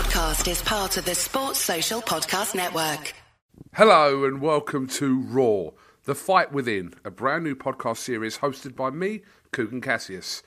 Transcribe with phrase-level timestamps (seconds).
[0.00, 3.12] podcast is part of the Sports Social Podcast Network.
[3.74, 5.72] Hello and welcome to Raw,
[6.04, 9.20] The Fight Within, a brand new podcast series hosted by me,
[9.52, 10.42] Kugan Cassius.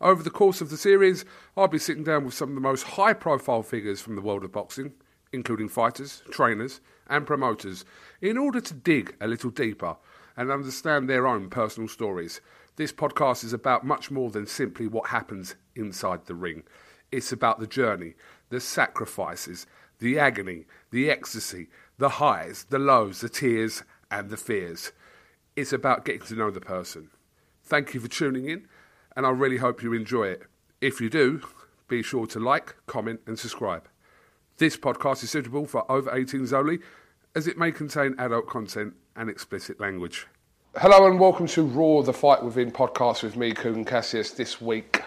[0.00, 2.84] Over the course of the series, I'll be sitting down with some of the most
[2.84, 4.94] high profile figures from the world of boxing,
[5.34, 7.84] including fighters, trainers, and promoters,
[8.22, 9.96] in order to dig a little deeper
[10.34, 12.40] and understand their own personal stories.
[12.76, 16.62] This podcast is about much more than simply what happens inside the ring.
[17.12, 18.14] It's about the journey,
[18.54, 19.66] the sacrifices,
[19.98, 21.66] the agony, the ecstasy,
[21.98, 24.92] the highs, the lows, the tears, and the fears.
[25.56, 27.10] It's about getting to know the person.
[27.64, 28.68] Thank you for tuning in,
[29.16, 30.42] and I really hope you enjoy it.
[30.80, 31.42] If you do,
[31.88, 33.88] be sure to like, comment, and subscribe.
[34.58, 36.78] This podcast is suitable for over 18s only,
[37.34, 40.28] as it may contain adult content and explicit language.
[40.76, 44.30] Hello and welcome to Raw, the Fight Within podcast with me, Kugan Cassius.
[44.30, 45.02] This week,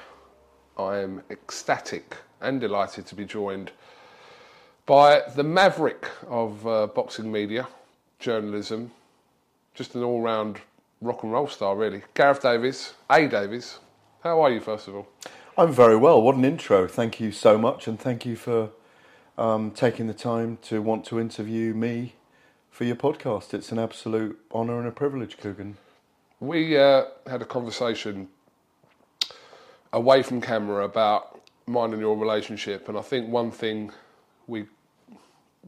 [0.78, 3.72] I am ecstatic and delighted to be joined
[4.86, 7.68] by the maverick of uh, boxing media,
[8.20, 8.92] journalism,
[9.76, 10.60] just an all round
[11.02, 12.02] rock and roll star, really.
[12.14, 13.28] Gareth Davies, A.
[13.28, 13.80] Davies.
[14.24, 15.08] How are you, first of all?
[15.58, 16.22] I'm very well.
[16.22, 16.88] What an intro.
[16.88, 18.70] Thank you so much, and thank you for
[19.38, 22.14] um, taking the time to want to interview me
[22.72, 23.54] for your podcast.
[23.54, 25.74] It's an absolute honour and a privilege, Kugan.
[26.40, 28.30] We uh, had a conversation
[29.92, 33.92] away from camera about mine and your relationship, and I think one thing
[34.48, 34.66] we,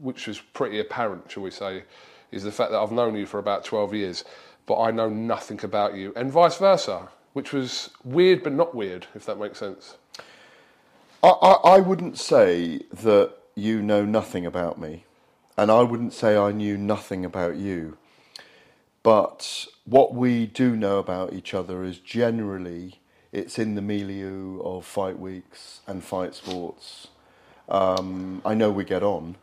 [0.00, 1.84] which was pretty apparent, shall we say,
[2.32, 4.24] is the fact that I've known you for about twelve years,
[4.66, 9.06] but I know nothing about you, and vice versa, which was weird but not weird,
[9.14, 9.96] if that makes sense.
[11.22, 15.04] I, I, I wouldn't say that you know nothing about me,
[15.58, 17.98] and I wouldn't say I knew nothing about you.
[19.02, 22.99] But what we do know about each other is generally
[23.32, 27.08] it's in the milieu of fight weeks and fight sports.
[27.68, 29.36] Um, I know we get on.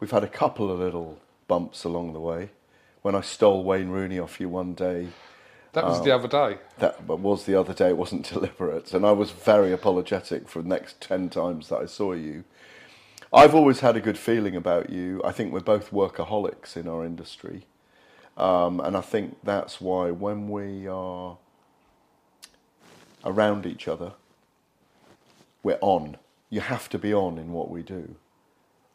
[0.00, 2.50] We've had a couple of little bumps along the way.
[3.02, 5.08] When I stole Wayne Rooney off you one day,
[5.72, 6.58] That was the other day.
[6.78, 7.88] that was the other day.
[7.90, 11.86] It wasn't deliberate, and I was very apologetic for the next ten times that I
[11.86, 12.44] saw you.
[13.32, 15.20] I've always had a good feeling about you.
[15.24, 17.66] I think we're both workaholics in our industry,
[18.36, 21.38] um, and I think that's why when we are
[23.24, 24.12] around each other,
[25.62, 26.16] we're on.
[26.50, 28.16] You have to be on in what we do.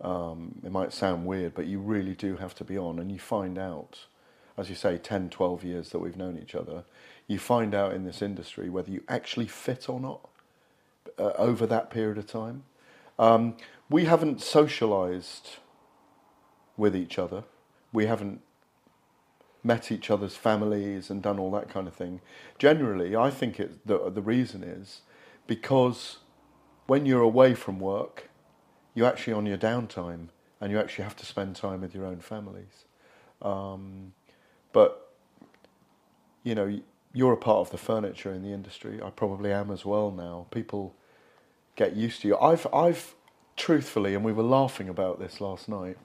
[0.01, 3.19] Um, it might sound weird, but you really do have to be on, and you
[3.19, 4.05] find out,
[4.57, 6.83] as you say, 10, 12 years that we've known each other,
[7.27, 10.29] you find out in this industry whether you actually fit or not
[11.17, 12.63] uh, over that period of time.
[13.17, 13.55] Um,
[13.89, 15.57] we haven't socialized
[16.75, 17.43] with each other.
[17.91, 18.41] We haven't
[19.67, 22.21] met each other's families and done all that kind of thing.
[22.57, 25.01] Generally, I think it, the, the reason is
[25.45, 26.17] because
[26.87, 28.29] when you're away from work,
[28.95, 30.29] you're actually on your downtime
[30.59, 32.85] and you actually have to spend time with your own families.
[33.41, 34.13] Um,
[34.71, 35.13] but,
[36.43, 36.79] you know,
[37.13, 39.01] you're a part of the furniture in the industry.
[39.03, 40.47] I probably am as well now.
[40.49, 40.95] People
[41.75, 42.37] get used to you.
[42.37, 43.13] I've, I've
[43.55, 45.97] truthfully, and we were laughing about this last night.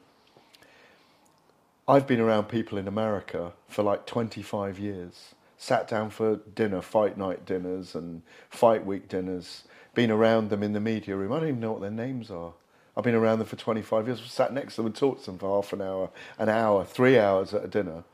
[1.89, 5.35] I've been around people in America for like 25 years.
[5.59, 9.65] Sat down for dinner, fight night dinners and fight week dinners.
[9.93, 11.33] Been around them in the media room.
[11.33, 12.53] I don't even know what their names are.
[12.97, 14.21] I've been around them for 25 years.
[14.31, 17.19] Sat next to them and talked to them for half an hour, an hour, three
[17.19, 18.05] hours at a dinner.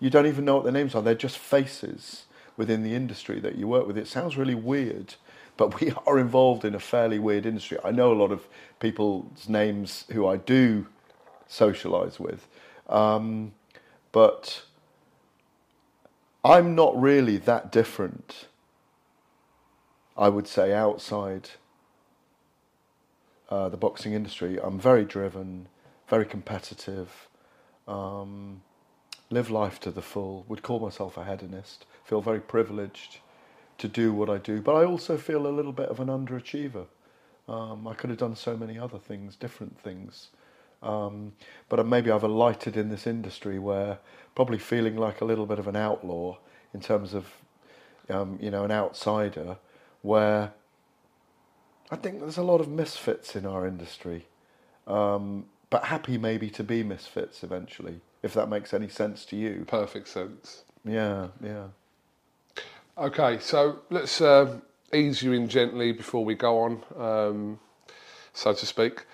[0.00, 1.02] You don't even know what their names are.
[1.02, 2.24] They're just faces
[2.56, 3.96] within the industry that you work with.
[3.96, 5.14] It sounds really weird,
[5.56, 7.78] but we are involved in a fairly weird industry.
[7.84, 8.48] I know a lot of
[8.80, 10.86] people's names who I do
[11.48, 12.48] socialise with,
[12.88, 13.52] um,
[14.10, 14.62] but
[16.44, 18.48] I'm not really that different.
[20.16, 21.50] I would say outside
[23.48, 25.68] uh, the boxing industry, I'm very driven,
[26.08, 27.28] very competitive.
[27.88, 28.62] Um,
[29.30, 30.44] live life to the full.
[30.48, 31.86] Would call myself a hedonist.
[32.04, 33.18] Feel very privileged
[33.78, 36.86] to do what I do, but I also feel a little bit of an underachiever.
[37.48, 40.28] Um, I could have done so many other things, different things.
[40.82, 41.32] Um,
[41.68, 43.98] but maybe I've alighted in this industry where
[44.34, 46.38] probably feeling like a little bit of an outlaw
[46.74, 47.26] in terms of,
[48.08, 49.58] um, you know, an outsider,
[50.00, 50.52] where
[51.90, 54.26] I think there's a lot of misfits in our industry,
[54.86, 59.64] um, but happy maybe to be misfits eventually, if that makes any sense to you.
[59.68, 60.64] Perfect sense.
[60.84, 61.66] Yeah, yeah.
[62.98, 64.58] Okay, so let's uh,
[64.92, 67.60] ease you in gently before we go on, um,
[68.32, 69.04] so to speak.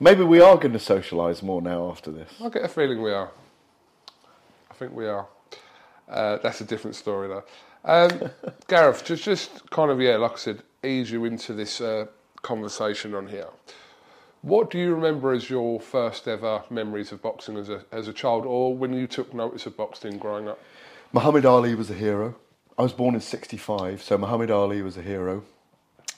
[0.00, 2.30] Maybe we are going to socialise more now after this.
[2.42, 3.30] I get a feeling we are.
[4.70, 5.26] I think we are.
[6.08, 7.44] Uh, that's a different story, though.
[7.84, 8.30] Um,
[8.68, 12.06] Gareth, just, just kind of, yeah, like I said, ease you into this uh,
[12.42, 13.48] conversation on here.
[14.42, 18.12] What do you remember as your first ever memories of boxing as a, as a
[18.12, 20.58] child or when you took notice of boxing growing up?
[21.12, 22.34] Muhammad Ali was a hero.
[22.76, 25.44] I was born in 65, so Muhammad Ali was a hero.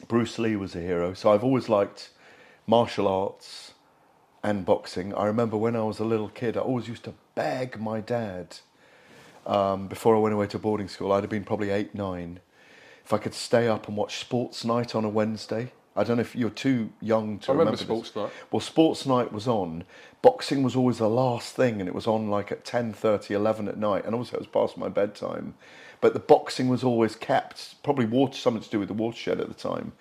[0.08, 1.12] Bruce Lee was a hero.
[1.12, 2.10] So I've always liked
[2.66, 3.72] martial arts
[4.42, 5.14] and boxing.
[5.14, 8.58] I remember when I was a little kid, I always used to beg my dad
[9.46, 11.12] um, before I went away to boarding school.
[11.12, 12.40] I'd have been probably eight, nine.
[13.04, 15.72] If I could stay up and watch Sports Night on a Wednesday.
[15.98, 17.80] I don't know if you're too young to I remember this.
[17.80, 18.30] Sports Night.
[18.50, 19.84] Well, Sports Night was on.
[20.20, 23.78] Boxing was always the last thing, and it was on like at 10.30, 11 at
[23.78, 24.04] night.
[24.04, 25.54] And also, it was past my bedtime.
[26.02, 29.48] But the boxing was always kept, probably water, something to do with the watershed at
[29.48, 29.92] the time.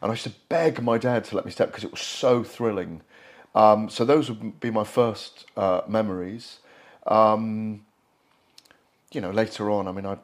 [0.00, 2.42] And I used to beg my dad to let me step because it was so
[2.42, 3.02] thrilling.
[3.54, 6.58] Um, so those would be my first uh, memories.
[7.06, 7.84] Um,
[9.12, 10.18] you know, later on, I mean, I,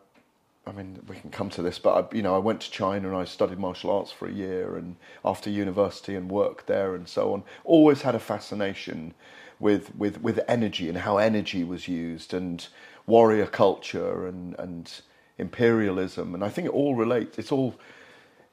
[0.66, 3.08] I mean, we can come to this, but I, you know, I went to China
[3.08, 7.08] and I studied martial arts for a year, and after university and worked there and
[7.08, 7.42] so on.
[7.64, 9.14] Always had a fascination
[9.58, 12.66] with with with energy and how energy was used and
[13.06, 15.00] warrior culture and and
[15.38, 17.38] imperialism, and I think it all relates.
[17.38, 17.74] It's all,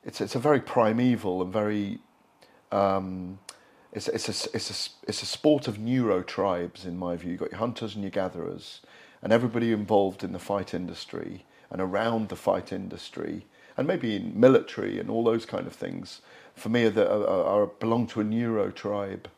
[0.04, 2.00] it's it's a very primeval and very.
[2.72, 3.40] Um,
[3.94, 7.32] it's, it's, a, it's, a, it's a sport of neuro tribes, in my view.
[7.32, 8.80] You've got your hunters and your gatherers,
[9.22, 13.46] and everybody involved in the fight industry and around the fight industry,
[13.76, 16.22] and maybe in military and all those kind of things,
[16.56, 19.30] for me, are, are, are belong to a neuro tribe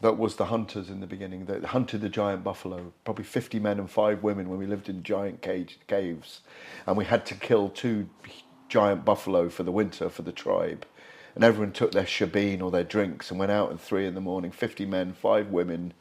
[0.00, 3.78] that was the hunters in the beginning that hunted the giant buffalo probably 50 men
[3.78, 6.40] and five women when we lived in giant cage, caves
[6.86, 8.08] and we had to kill two
[8.74, 10.84] giant buffalo for the winter for the tribe
[11.36, 14.20] and everyone took their shebeen or their drinks and went out at three in the
[14.20, 15.94] morning 50 men five women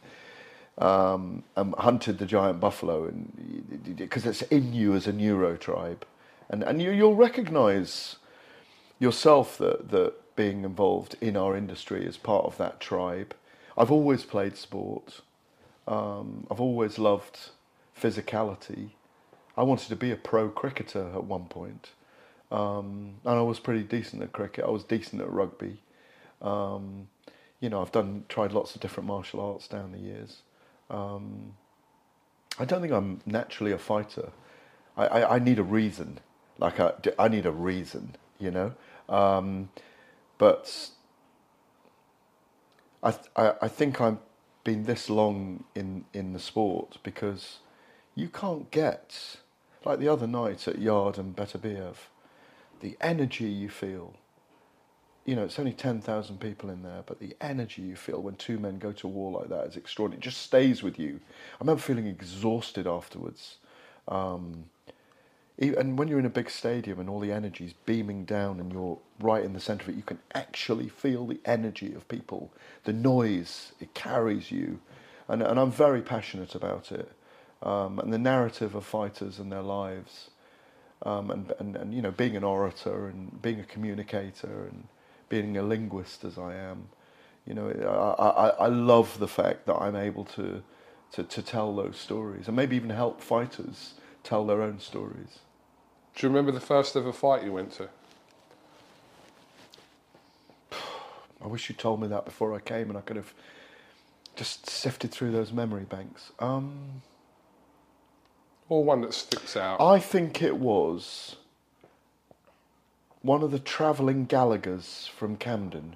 [0.80, 6.04] um, and hunted the giant buffalo and because it's in you as a neuro tribe
[6.50, 8.16] and, and you, you'll recognize
[8.98, 13.36] yourself that, that being involved in our industry is part of that tribe
[13.78, 15.22] I've always played sport.
[15.88, 17.50] Um, I've always loved
[18.00, 18.90] physicality.
[19.56, 21.90] I wanted to be a pro cricketer at one point.
[22.54, 24.64] Um, and I was pretty decent at cricket.
[24.64, 25.80] I was decent at rugby.
[26.40, 27.08] Um,
[27.60, 30.44] you know, I've done tried lots of different martial arts down the years.
[30.90, 31.56] Um,
[32.60, 34.30] I don't think I'm naturally a fighter.
[34.96, 36.20] I, I, I need a reason.
[36.60, 38.74] Like I, I need a reason, you know.
[39.10, 39.70] Um,
[40.38, 40.90] but
[43.02, 44.20] I, I, I think I've
[44.64, 47.58] been this long in, in the sport because
[48.14, 49.38] you can't get,
[49.84, 51.96] like the other night at Yarde and Beterbiev,
[52.84, 54.14] the energy you feel.
[55.26, 58.60] You know, it's only 10,000 people in there, but the energy you feel when two
[58.60, 60.20] men go to war like that is extraordinary.
[60.20, 61.22] It just stays with you.
[61.56, 63.58] I remember feeling exhausted afterwards.
[64.10, 64.66] Um,
[65.58, 68.72] and when you're in a big stadium and all the energy is beaming down and
[68.72, 72.52] you're right in the centre of it, you can actually feel the energy of people,
[72.84, 74.82] the noise, it carries you.
[75.30, 77.10] And, and I'm very passionate about it.
[77.62, 80.32] Um, and the narrative of fighters and their lives.
[81.04, 84.88] Um, and, and, and, you know, being an orator and being a communicator and
[85.28, 86.88] being a linguist as I am,
[87.46, 87.70] you know,
[88.18, 90.64] I, I, I love the fact that I'm able to,
[91.14, 95.40] to, to tell those stories and maybe even help fighters tell their own stories.
[96.16, 97.90] Do you remember the first ever fight you went to?
[101.42, 103.34] I wish you told me that before I came, and I could have
[104.36, 106.32] just sifted through those memory banks.
[106.40, 107.02] Um,
[108.70, 109.82] or one that sticks out.
[109.82, 111.36] I think it was
[113.22, 115.96] one of the travelling Gallaghers from Camden,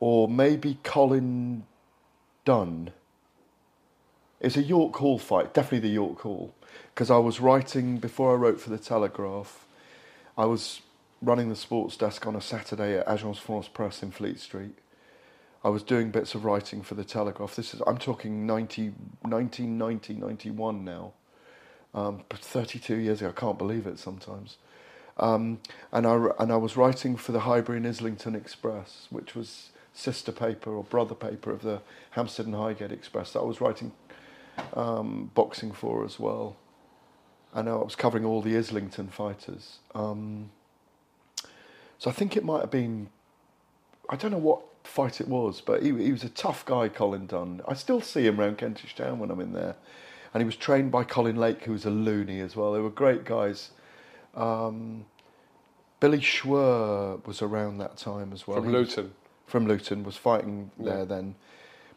[0.00, 1.64] or maybe Colin
[2.44, 2.92] Dunne.
[4.40, 6.54] It's a York Hall fight, definitely the York Hall,
[6.94, 9.66] because I was writing before I wrote for the Telegraph.
[10.36, 10.80] I was
[11.22, 14.76] running the sports desk on a Saturday at Agence France Presse in Fleet Street.
[15.64, 17.56] I was doing bits of writing for the Telegraph.
[17.56, 18.92] This is I'm talking 90,
[19.22, 21.12] 1990, 91 now.
[21.94, 23.30] Um, 32 years ago.
[23.30, 24.58] I can't believe it sometimes.
[25.16, 25.60] Um,
[25.92, 30.32] and I and I was writing for the Highbury and Islington Express, which was sister
[30.32, 31.80] paper or brother paper of the
[32.10, 33.32] Hampstead and Highgate Express.
[33.32, 33.92] That I was writing
[34.74, 36.56] um, boxing for as well.
[37.54, 39.78] And I was covering all the Islington fighters.
[39.94, 40.50] Um,
[41.98, 43.08] so I think it might have been,
[44.10, 47.26] I don't know what fight it was, but he, he was a tough guy, Colin
[47.26, 47.62] Dunne.
[47.66, 49.74] I still see him around Kentish Town when I'm in there.
[50.32, 52.72] And he was trained by Colin Lake, who was a loony as well.
[52.72, 53.70] They were great guys.
[54.34, 55.06] Um,
[56.00, 58.60] Billy Schwer was around that time as well.
[58.60, 59.12] From Luton.
[59.46, 60.90] from Luton, was fighting yeah.
[60.90, 61.34] there then.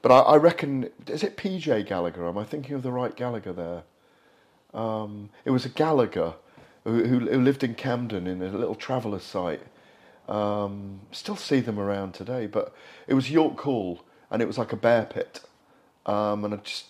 [0.01, 2.27] But I, I, reckon, is it PJ Gallagher?
[2.27, 3.83] Am I thinking of the right Gallagher there?
[4.73, 6.35] Um, it was a Gallagher
[6.83, 9.61] who, who, who lived in Camden in a little traveller site
[10.27, 12.73] Um, still see them around today, but
[13.07, 15.41] it was York Hall, and it was like a bear pit.
[16.05, 16.85] Um, and I just,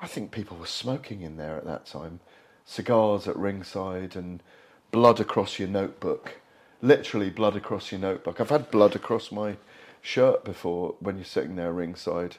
[0.00, 2.20] I think people were smoking in there at that time,
[2.64, 4.42] cigars at ringside, and
[4.90, 6.40] blood across your notebook,
[6.80, 8.40] literally blood across your notebook.
[8.40, 9.56] I've had blood across my
[10.00, 12.36] shirt before when you're sitting there ringside,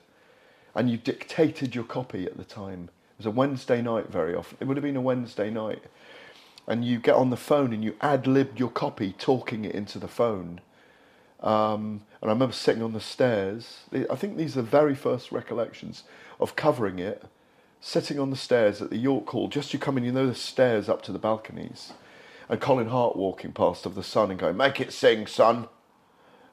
[0.76, 2.90] and you dictated your copy at the time.
[3.14, 4.58] It was a Wednesday night very often.
[4.60, 5.84] It would have been a Wednesday night
[6.68, 10.00] and you get on the phone and you ad libbed your copy, talking it into
[10.00, 10.62] the phone.
[11.42, 13.82] Um, and I remember sitting on the stairs.
[14.10, 16.04] I think these are the very first recollections
[16.40, 17.24] of covering it,
[17.82, 19.50] sitting on the stairs at the York Hall.
[19.50, 21.92] Just you come in, you know the stairs up to the balconies,
[22.48, 25.68] and Colin Hart walking past of the Sun and going, "Make it sing, son."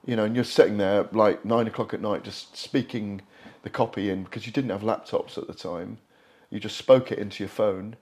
[0.04, 3.22] You know, and you're sitting there like nine o'clock at night, just speaking
[3.62, 5.98] the copy in because you didn't have laptops at the time.
[6.48, 7.96] You just spoke it into your phone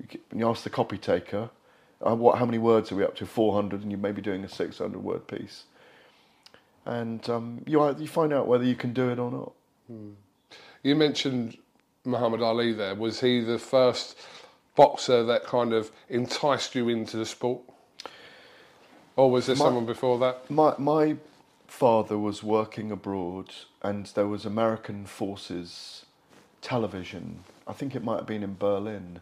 [0.00, 1.50] and you ask the copy taker,
[2.04, 3.26] uh, what, how many words are we up to?
[3.26, 5.64] 400, and you may be doing a 600 word piece.
[6.86, 9.52] And um, you, you find out whether you can do it or not.
[9.88, 10.10] Hmm.
[10.82, 11.58] You mentioned
[12.04, 12.94] Muhammad Ali there.
[12.94, 14.16] Was he the first
[14.76, 17.60] boxer that kind of enticed you into the sport?
[19.16, 20.48] Or was there my, someone before that?
[20.48, 21.16] My, my
[21.66, 23.52] father was working abroad,
[23.82, 26.06] and there was American Forces
[26.62, 27.40] television.
[27.66, 29.20] I think it might have been in Berlin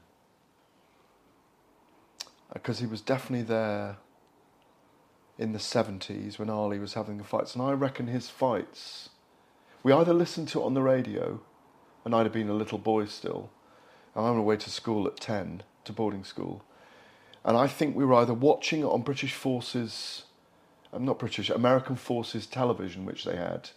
[2.53, 3.97] because he was definitely there
[5.38, 7.55] in the 70s when Ali was having the fights.
[7.55, 9.11] And I reckon his fights,
[9.83, 11.41] we either listened to it on the radio,
[12.05, 13.50] and I'd have been a little boy still.
[14.15, 16.65] and I'm on my way to school at 10, to boarding school.
[17.45, 20.25] And I think we were either watching it on British Forces,
[20.93, 23.71] I'm uh, not British, American Forces television, which they had,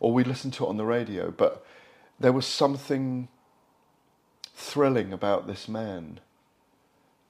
[0.00, 1.30] or we listened to it on the radio.
[1.30, 1.66] But
[2.18, 3.28] there was something
[4.54, 6.20] thrilling about this man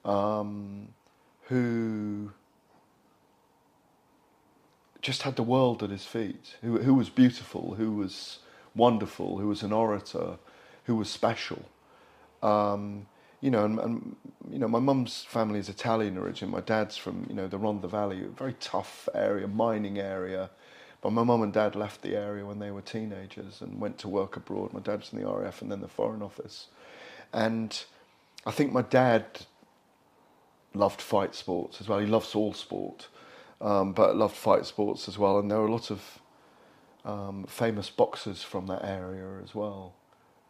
[0.07, 0.87] um,
[1.43, 2.31] who
[5.01, 8.39] just had the world at his feet, who, who was beautiful, who was
[8.73, 10.37] wonderful, who was an orator,
[10.85, 11.65] who was special.
[12.41, 13.05] Um,
[13.41, 14.15] you know, and, and,
[14.49, 16.49] you know, my mum's family is Italian origin.
[16.49, 20.49] My dad's from you know the Rhondda Valley, a very tough area, mining area.
[21.01, 24.07] But my mum and dad left the area when they were teenagers and went to
[24.07, 24.73] work abroad.
[24.73, 26.67] My dad's in the RAF and then the Foreign Office,
[27.31, 27.83] and
[28.45, 29.45] I think my dad
[30.73, 31.99] loved fight sports as well.
[31.99, 33.07] He loves all sport,
[33.61, 35.39] um, but loved fight sports as well.
[35.39, 36.19] And there were a lot of
[37.05, 39.93] um, famous boxers from that area as well.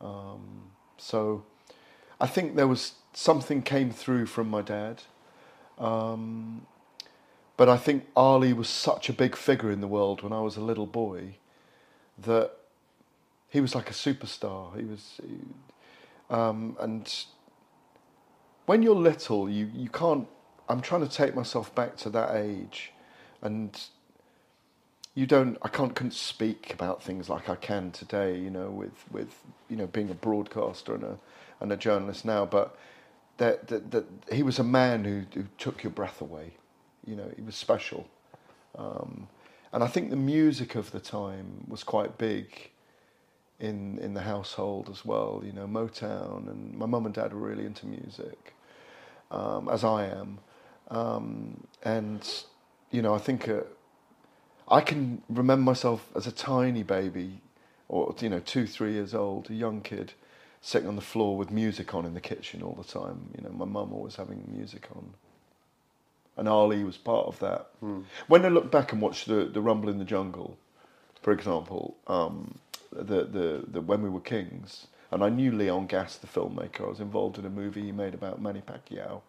[0.02, 1.44] Um, so
[2.20, 5.04] I think there was something came through from my dad.
[5.78, 6.66] Um,
[7.56, 10.58] but I think Ali was such a big figure in the world when I was
[10.58, 11.36] a little boy
[12.18, 12.52] that
[13.50, 14.78] he was like a superstar.
[14.78, 15.40] He was, he,
[16.30, 17.26] um, and
[18.68, 20.28] when you're little, you, you can't.
[20.70, 22.92] I'm trying to take myself back to that age,
[23.42, 23.80] and
[25.16, 25.58] you don't.
[25.64, 28.38] I can't, can't speak about things like I can today.
[28.38, 29.34] You know, with with
[29.70, 31.18] you know being a broadcaster and a
[31.62, 32.78] and a journalist now, but
[33.38, 36.52] that that, that he was a man who, who took your breath away.
[37.06, 38.06] You know, he was special,
[38.78, 39.30] um,
[39.72, 42.70] and I think the music of the time was quite big
[43.62, 45.42] in in the household as well.
[45.46, 48.56] You know, Motown, and my mum and dad were really into music
[49.32, 50.40] um, as I am.
[50.90, 52.28] Um, and,
[52.92, 53.62] you know, I think uh,
[54.68, 57.42] I can remember myself as a tiny baby,
[57.90, 60.14] or, you know, two, three years old, a young kid,
[60.62, 63.30] sitting on the floor with music on in the kitchen all the time.
[63.38, 65.14] You know, my mum always having music on.
[66.36, 67.68] And Ali was part of that.
[67.84, 68.04] Mm.
[68.28, 70.58] When I look back and watch the, the Rumble in the Jungle,
[71.22, 72.60] for example, um,
[72.92, 76.82] the, the, the When We Were Kings, and I knew Leon Gast, the filmmaker.
[76.86, 79.22] I was involved in a movie he made about Manny Pacquiao.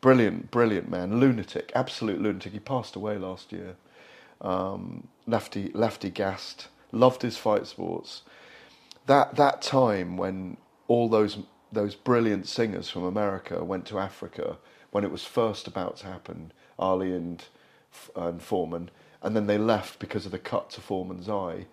[0.00, 2.52] Brilliant, brilliant man, lunatic, absolute lunatic.
[2.52, 3.76] He passed away last year.
[4.40, 8.22] Um, lefty, lefty gassed, loved his fight sports.
[9.06, 10.58] That that time when
[10.88, 11.38] all those
[11.72, 14.58] those brilliant singers from America went to Africa
[14.90, 17.44] when it was first about to happen, Ali and
[18.14, 18.90] and Foreman,
[19.22, 21.66] and then they left because of the cut to Foreman's eye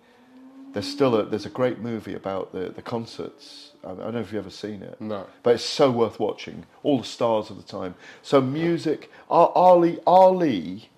[0.72, 3.72] there's still a there's a great movie about the the concerts.
[3.84, 5.00] I don't know if you've ever seen it.
[5.00, 5.26] No.
[5.42, 6.66] But it's so worth watching.
[6.82, 7.94] All the stars of the time.
[8.22, 10.88] So music, Ali Ali.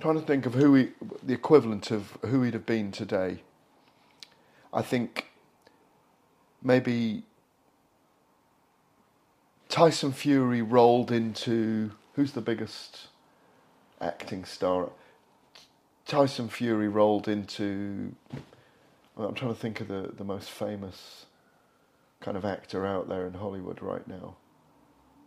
[0.00, 0.88] Trying to think of who he,
[1.22, 3.42] the equivalent of who he'd have been today.
[4.72, 5.28] I think
[6.62, 7.22] maybe
[9.68, 13.06] Tyson Fury rolled into who's the biggest
[14.00, 14.90] acting star?
[16.06, 18.14] Tyson Fury rolled into
[19.18, 21.26] I'm trying to think of the, the most famous
[22.20, 24.36] kind of actor out there in Hollywood right now.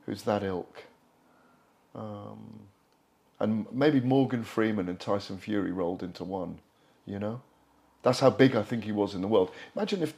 [0.06, 0.84] Who's that ilk?
[1.94, 2.62] Um,
[3.40, 6.60] and maybe Morgan Freeman and Tyson Fury rolled into one.
[7.06, 7.42] You know,
[8.02, 9.52] that's how big I think he was in the world.
[9.76, 10.14] Imagine if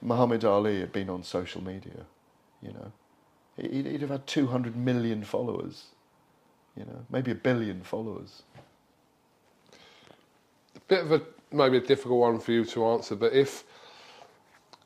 [0.00, 2.06] Muhammad Ali had been on social media.
[2.62, 2.92] You know,
[3.56, 5.86] he'd, he'd have had two hundred million followers.
[6.76, 8.42] You know, maybe a billion followers.
[10.76, 13.64] A bit of a maybe a difficult one for you to answer, but if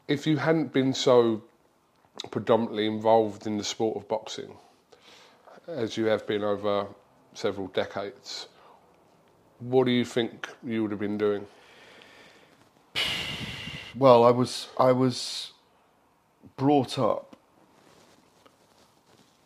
[0.09, 1.43] if you hadn't been so
[2.31, 4.55] predominantly involved in the sport of boxing,
[5.67, 6.87] as you have been over
[7.35, 8.49] several decades,
[9.61, 11.47] what do you think you would have been doing?
[13.95, 15.53] Well, I was I was
[16.57, 17.37] brought up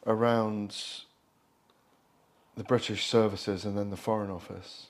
[0.07, 0.77] around
[2.57, 4.87] the British services and then the Foreign Office.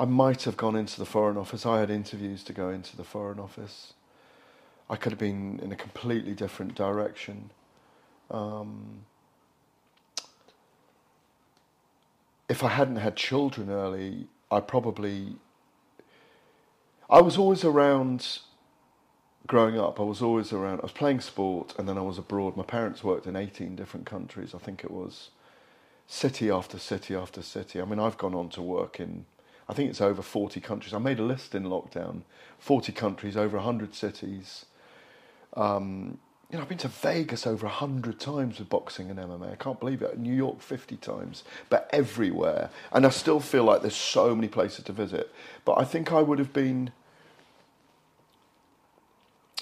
[0.00, 1.66] I might have gone into the Foreign Office.
[1.66, 3.92] I had interviews to go into the Foreign Office.
[4.88, 7.50] I could have been in a completely different direction.
[8.30, 9.04] Um,
[12.48, 15.36] if I hadn't had children early, I probably.
[17.10, 18.38] I was always around
[19.46, 20.00] growing up.
[20.00, 20.80] I was always around.
[20.80, 22.56] I was playing sport and then I was abroad.
[22.56, 25.28] My parents worked in 18 different countries, I think it was.
[26.06, 27.82] City after city after city.
[27.82, 29.26] I mean, I've gone on to work in,
[29.70, 30.92] I think it's over 40 countries.
[30.92, 32.22] I made a list in lockdown
[32.58, 34.66] 40 countries, over 100 cities.
[35.54, 36.18] Um,
[36.50, 39.52] you know, I've been to Vegas over a hundred times with boxing and MMA.
[39.52, 40.18] I can't believe it.
[40.18, 44.84] New York fifty times, but everywhere, and I still feel like there's so many places
[44.86, 45.32] to visit.
[45.64, 46.90] But I think I would have been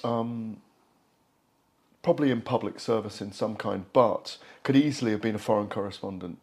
[0.03, 0.63] um,
[2.03, 6.39] probably in public service in some kind, but could easily have been a foreign correspondent.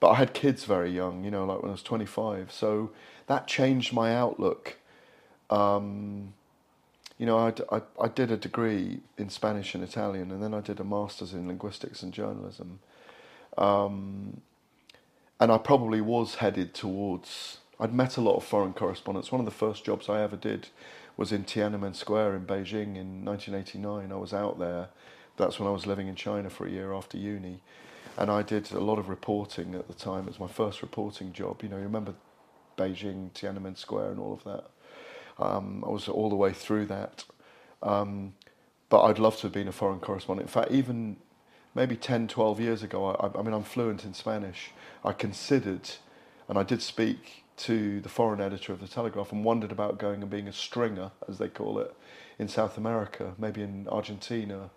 [0.00, 2.90] But I had kids very young, you know, like when I was twenty five, so
[3.26, 4.76] that changed my outlook.
[5.50, 6.34] Um,
[7.18, 10.60] you know, I, I, I, did a degree in Spanish and Italian, and then I
[10.60, 12.78] did a master's in linguistics and journalism.
[13.56, 14.40] Um,
[15.40, 17.58] and I probably was headed towards.
[17.80, 19.32] I'd met a lot of foreign correspondents.
[19.32, 20.68] One of the first jobs I ever did
[21.16, 24.12] was in Tiananmen Square in Beijing in 1989.
[24.12, 24.88] I was out there.
[25.36, 27.60] That's when I was living in China for a year after uni.
[28.18, 30.24] And I did a lot of reporting at the time.
[30.24, 31.62] It was my first reporting job.
[31.62, 32.14] You know, you remember
[32.76, 34.64] Beijing, Tiananmen Square, and all of that.
[35.38, 37.24] Um, I was all the way through that.
[37.80, 38.34] Um,
[38.88, 40.48] but I'd love to have been a foreign correspondent.
[40.48, 41.16] In fact, even
[41.76, 44.72] maybe 10, 12 years ago, I, I mean, I'm fluent in Spanish.
[45.04, 45.88] I considered,
[46.48, 50.22] and I did speak to the foreign editor of the Telegraph and wondered about going
[50.22, 51.94] and being a stringer, as they call it,
[52.36, 54.70] in South America, maybe in Argentina,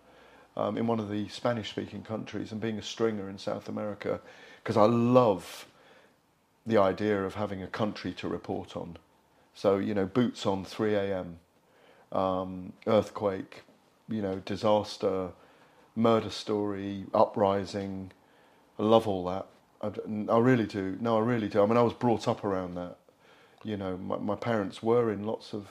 [0.57, 4.19] um, in one of the Spanish speaking countries, and being a stringer in South America,
[4.63, 5.65] because I love
[6.65, 8.97] the idea of having a country to report on.
[9.53, 11.39] So, you know, boots on 3 a.m.,
[12.11, 13.63] um, earthquake,
[14.09, 15.29] you know, disaster,
[15.95, 18.11] murder story, uprising.
[18.77, 19.47] I love all that.
[19.81, 20.97] I, I, really do.
[21.01, 21.63] No, I really do.
[21.63, 22.97] I mean, I was brought up around that.
[23.63, 25.67] You know, my, my parents were in lots of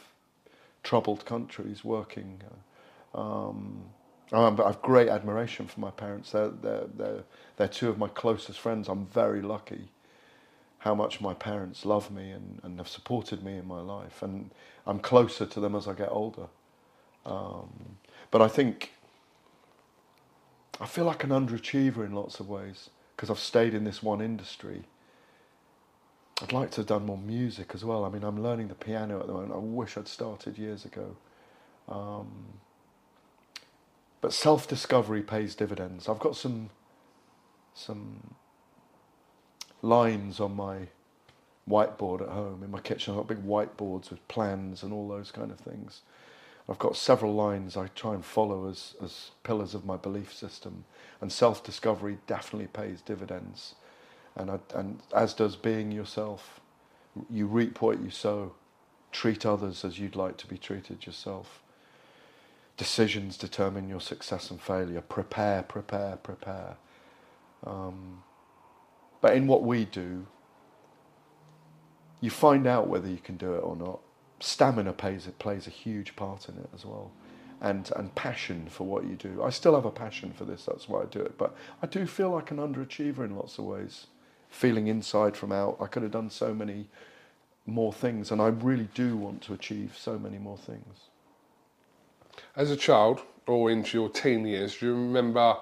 [0.83, 2.41] troubled countries working.
[3.15, 3.85] Um,
[4.33, 6.31] I have great admiration for my parents.
[6.33, 7.25] They're, they're, they're,
[7.57, 8.89] they're two of my closest friends.
[8.89, 9.89] I'm very lucky
[10.79, 14.23] how much my parents love me and, and have supported me in my life.
[14.23, 14.51] And
[14.87, 16.47] I'm closer to them as I get older.
[17.27, 17.97] Um,
[18.31, 18.93] but I think
[20.81, 24.23] I feel like an underachiever in lots of ways because I've stayed in this one
[24.23, 24.85] industry.
[26.41, 28.05] I'd like to have done more music as well.
[28.05, 29.53] I mean, I'm learning the piano at the moment.
[29.53, 31.17] I wish I'd started years ago.
[31.87, 32.31] Um,
[34.21, 36.09] but self-discovery pays dividends.
[36.09, 36.71] I've got some
[37.75, 38.35] some
[39.83, 40.89] lines on my
[41.69, 43.13] whiteboard at home in my kitchen.
[43.13, 46.03] I've got big whiteboards with plans and all those kind of things.
[46.69, 50.85] I've got several lines I try and follow as, as pillars of my belief system.
[51.21, 53.75] And self discovery definitely pays dividends.
[54.37, 56.61] And, I, and as does being yourself.
[57.29, 58.53] You reap what you sow.
[59.11, 61.63] Treat others as you'd like to be treated yourself.
[62.81, 65.03] Decisions determine your success and failure.
[65.03, 66.79] Prepare, prepare, prepare.
[67.63, 68.23] Um,
[69.21, 70.27] but in what we do,
[72.23, 74.01] you find out whether you can do it or not.
[74.41, 77.13] Stamina plays, plays a huge part in it as well.
[77.61, 79.43] And, and passion for what you do.
[79.43, 81.37] I still have a passion for this, that's why I do it.
[81.37, 84.07] But I do feel like an underachiever in lots of ways.
[84.49, 85.77] Feeling inside from out.
[85.83, 86.89] I could have done so many
[87.67, 91.10] more things, and I really do want to achieve so many more things.
[92.57, 95.57] As a child, or into your teen years, do you remember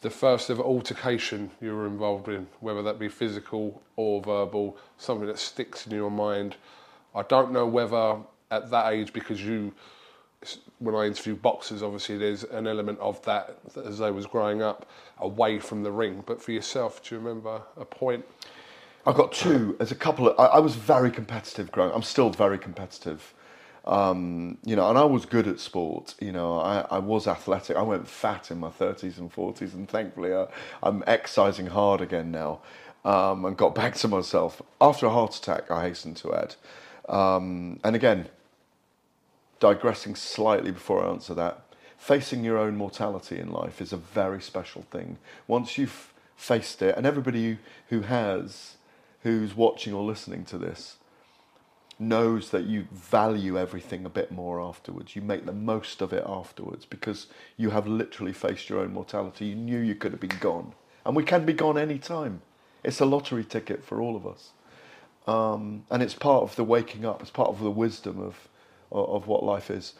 [0.00, 5.26] the first ever altercation you were involved in, whether that be physical or verbal, something
[5.26, 6.56] that sticks in your mind.
[7.14, 8.18] I don't know whether
[8.50, 9.74] at that age, because you
[10.78, 14.88] when I interview boxers, obviously there's an element of that as they was growing up
[15.18, 16.22] away from the ring.
[16.24, 18.24] But for yourself, do you remember a point?
[19.04, 19.74] I've got two.
[19.78, 20.38] There's a couple of.
[20.38, 21.92] I, I was very competitive growing.
[21.92, 23.34] I'm still very competitive.
[23.88, 26.14] Um, you know, and I was good at sport.
[26.20, 27.74] You know, I, I was athletic.
[27.74, 30.46] I went fat in my 30s and 40s, and thankfully I,
[30.82, 32.60] I'm exercising hard again now,
[33.06, 35.70] um, and got back to myself after a heart attack.
[35.70, 36.56] I hasten to add,
[37.08, 38.28] um, and again,
[39.58, 41.62] digressing slightly before I answer that,
[41.96, 45.16] facing your own mortality in life is a very special thing.
[45.46, 48.76] Once you've faced it, and everybody who has,
[49.22, 50.97] who's watching or listening to this,
[51.98, 55.16] knows that you value everything a bit more afterwards.
[55.16, 59.46] You make the most of it afterwards because you have literally faced your own mortality.
[59.46, 60.74] You knew you could have been gone.
[61.04, 62.42] And we can be gone any time.
[62.84, 64.50] It's a lottery ticket for all of us.
[65.26, 68.48] Um, and it's part of the waking up, it's part of the wisdom of,
[68.90, 69.92] of, what life is.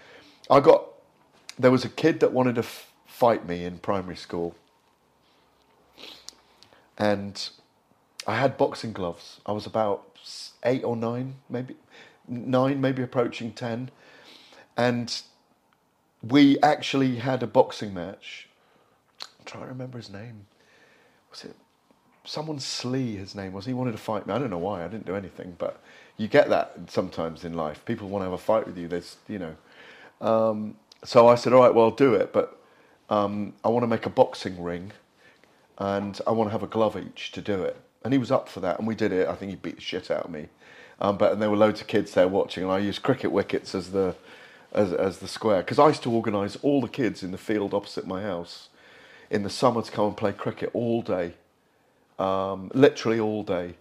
[0.50, 0.86] I got,
[1.58, 4.54] there was a kid that wanted to f- fight me in primary school.
[6.96, 7.48] And
[8.28, 9.40] I had boxing gloves.
[9.46, 10.18] I was about
[10.62, 11.76] eight or nine, maybe
[12.28, 13.90] nine, maybe approaching ten.
[14.76, 15.22] And
[16.22, 18.48] we actually had a boxing match.
[19.22, 20.46] I'm trying to remember his name.
[21.30, 21.56] Was it
[22.24, 23.16] someone Slee?
[23.16, 23.64] His name was.
[23.64, 24.34] He wanted to fight me.
[24.34, 24.84] I don't know why.
[24.84, 25.82] I didn't do anything, but
[26.18, 27.82] you get that sometimes in life.
[27.86, 28.88] People want to have a fight with you.
[28.88, 29.56] There's, you know.
[30.20, 32.60] Um, so I said, all right, well, I'll do it, but
[33.08, 34.92] um, I want to make a boxing ring,
[35.78, 37.80] and I want to have a glove each to do it.
[38.04, 39.28] And he was up for that, and we did it.
[39.28, 40.48] I think he beat the shit out of me.
[41.00, 43.74] Um, but and there were loads of kids there watching, and I used cricket wickets
[43.74, 44.14] as the
[44.72, 47.72] as, as the square because I used to organise all the kids in the field
[47.72, 48.68] opposite my house
[49.30, 51.34] in the summer to come and play cricket all day,
[52.18, 53.74] um, literally all day,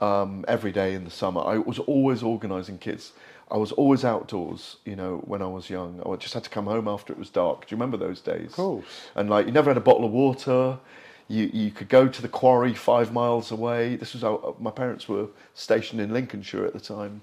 [0.00, 1.42] um, every day in the summer.
[1.42, 3.12] I was always organising kids.
[3.50, 6.02] I was always outdoors, you know, when I was young.
[6.04, 7.66] I just had to come home after it was dark.
[7.66, 8.48] Do you remember those days?
[8.48, 8.84] Of course.
[9.14, 10.78] And like, you never had a bottle of water.
[11.28, 13.96] You you could go to the quarry five miles away.
[13.96, 17.22] This was how my parents were stationed in Lincolnshire at the time,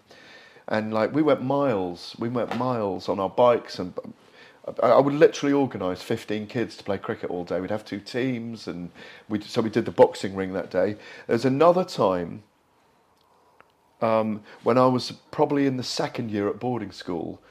[0.68, 2.16] and like we went miles.
[2.20, 3.94] We went miles on our bikes, and
[4.82, 7.62] I I would literally organise fifteen kids to play cricket all day.
[7.62, 8.92] We'd have two teams, and
[9.30, 10.98] we so we did the boxing ring that day.
[11.28, 12.44] There's another time
[14.02, 17.42] um, when I was probably in the second year at boarding school,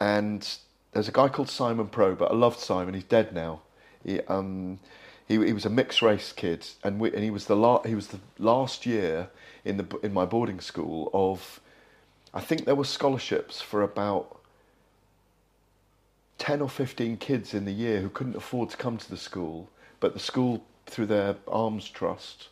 [0.00, 0.48] and
[0.92, 2.30] there's a guy called Simon Probert.
[2.30, 2.94] I loved Simon.
[2.94, 3.60] He's dead now.
[4.02, 4.80] He, um,
[5.30, 7.94] he, he was a mixed race kid, and, we, and he was the la- he
[7.94, 9.30] was the last year
[9.64, 11.60] in the in my boarding school of,
[12.34, 14.40] I think there were scholarships for about
[16.36, 19.68] ten or fifteen kids in the year who couldn't afford to come to the school,
[20.00, 22.48] but the school through their alms trust,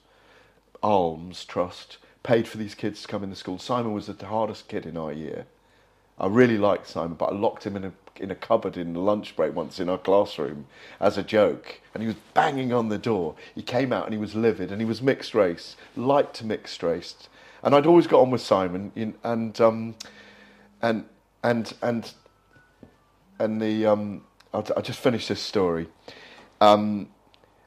[0.80, 3.58] alms trust, paid for these kids to come in the school.
[3.58, 5.46] Simon was the hardest kid in our year.
[6.16, 9.00] I really liked Simon, but I locked him in a in a cupboard in the
[9.00, 10.66] lunch break once in our classroom
[11.00, 13.34] as a joke, and he was banging on the door.
[13.54, 16.82] He came out and he was livid, and he was mixed race, liked to mixed
[16.82, 17.28] race,
[17.62, 19.94] and I'd always got on with Simon, in, and um,
[20.82, 21.04] and
[21.42, 22.12] and and
[23.38, 25.88] and the um, I'll, I'll just finish this story.
[26.60, 27.08] Um,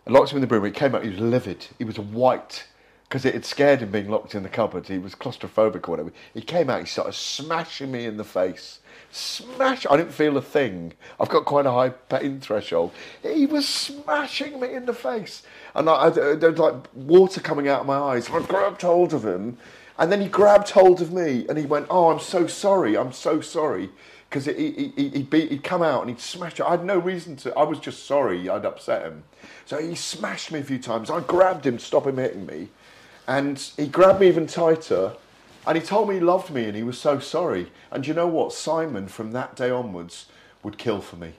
[0.08, 0.66] I locked him in the room.
[0.66, 1.04] He came out.
[1.04, 1.68] He was livid.
[1.78, 2.66] He was white
[3.12, 4.88] because it had scared him being locked in the cupboard.
[4.88, 6.14] He was claustrophobic or whatever.
[6.34, 6.80] He came out.
[6.80, 8.80] He started smashing me in the face.
[9.12, 9.86] Smash!
[9.90, 10.94] I didn't feel a thing.
[11.20, 12.94] I've got quite a high pain threshold.
[13.22, 15.44] He was smashing me in the face,
[15.76, 18.30] and I, I, there was like water coming out of my eyes.
[18.30, 19.58] I grabbed hold of him,
[20.00, 22.96] and then he grabbed hold of me, and he went, "Oh, I'm so sorry.
[22.98, 23.90] I'm so sorry."
[24.30, 26.64] Because he, he, he'd, he'd come out and he'd smash it.
[26.64, 27.54] I had no reason to.
[27.58, 29.26] I was just sorry I'd upset him.
[29.66, 31.10] So he smashed me a few times.
[31.10, 32.70] I grabbed him to stop him hitting me.
[33.28, 35.14] And he grabbed me even tighter.
[35.66, 37.72] And he told me he loved me and he was so sorry.
[37.92, 38.54] And you know what?
[38.54, 40.26] Simon, from that day onwards,
[40.64, 41.34] would kill for me.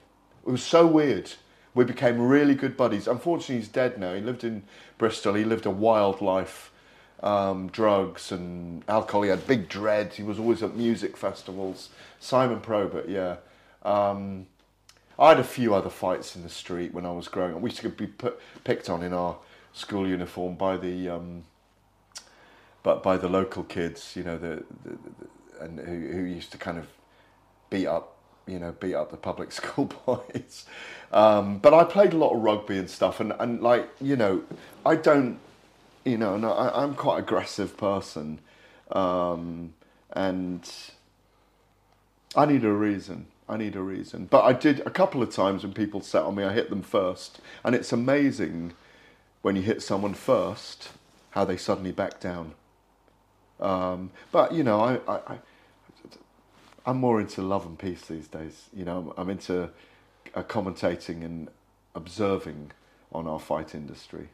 [0.45, 1.31] It was so weird.
[1.73, 3.07] We became really good buddies.
[3.07, 4.13] Unfortunately, he's dead now.
[4.13, 4.63] He lived in
[4.97, 5.33] Bristol.
[5.33, 6.71] He lived a wild life
[7.23, 9.23] um, drugs and alcohol.
[9.23, 10.13] He had big dread.
[10.13, 11.89] He was always at music festivals.
[12.19, 13.37] Simon Probert, yeah.
[13.83, 14.47] Um,
[15.17, 17.61] I had a few other fights in the street when I was growing up.
[17.61, 19.37] We used to be put, picked on in our
[19.71, 21.43] school uniform by the, um,
[22.83, 26.57] but by the local kids, you know, the, the, the and who, who used to
[26.57, 26.87] kind of
[27.69, 30.65] beat up, you know, beat up the public school boys.
[31.11, 34.43] Um, but I played a lot of rugby and stuff, and, and like you know,
[34.85, 35.39] I don't
[36.05, 38.39] you know, no, I, I'm quite aggressive person,
[38.91, 39.73] um,
[40.11, 40.69] and
[42.35, 43.27] I need a reason.
[43.47, 44.25] I need a reason.
[44.25, 46.81] But I did a couple of times when people sat on me, I hit them
[46.81, 48.73] first, and it's amazing
[49.41, 50.89] when you hit someone first
[51.31, 52.53] how they suddenly back down.
[53.63, 55.37] Um, but you know, I, I, I
[56.85, 58.69] I'm more into love and peace these days.
[58.73, 59.69] You know, I'm, I'm into
[60.35, 61.47] uh, commentating and
[61.95, 62.71] observing
[63.11, 64.29] on our fight industry.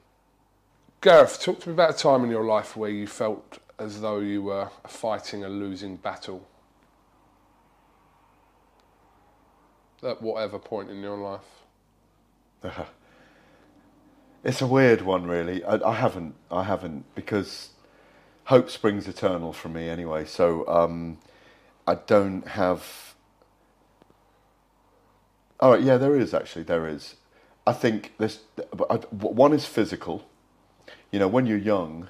[1.02, 4.20] Gareth, talk to me about a time in your life where you felt as though
[4.20, 6.46] you were fighting a losing battle.
[10.02, 12.86] At whatever point in your life.
[14.42, 15.66] It's a weird one, really.
[15.66, 17.72] I, I haven't, I haven't, because
[18.50, 20.26] hope springs eternal for me anyway.
[20.26, 21.20] So um,
[21.86, 23.14] I don't have.
[25.60, 27.16] All right, yeah, there is actually there is.
[27.68, 28.40] I think this
[29.12, 30.28] one is physical.
[31.12, 32.10] You know, when you're young,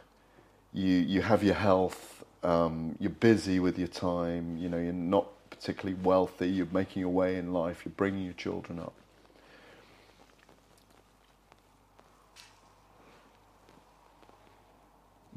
[0.74, 2.24] you you have your health.
[2.42, 4.56] Um, you're busy with your time.
[4.56, 6.48] You know, you're not particularly wealthy.
[6.48, 7.82] You're making your way in life.
[7.84, 8.94] You're bringing your children up.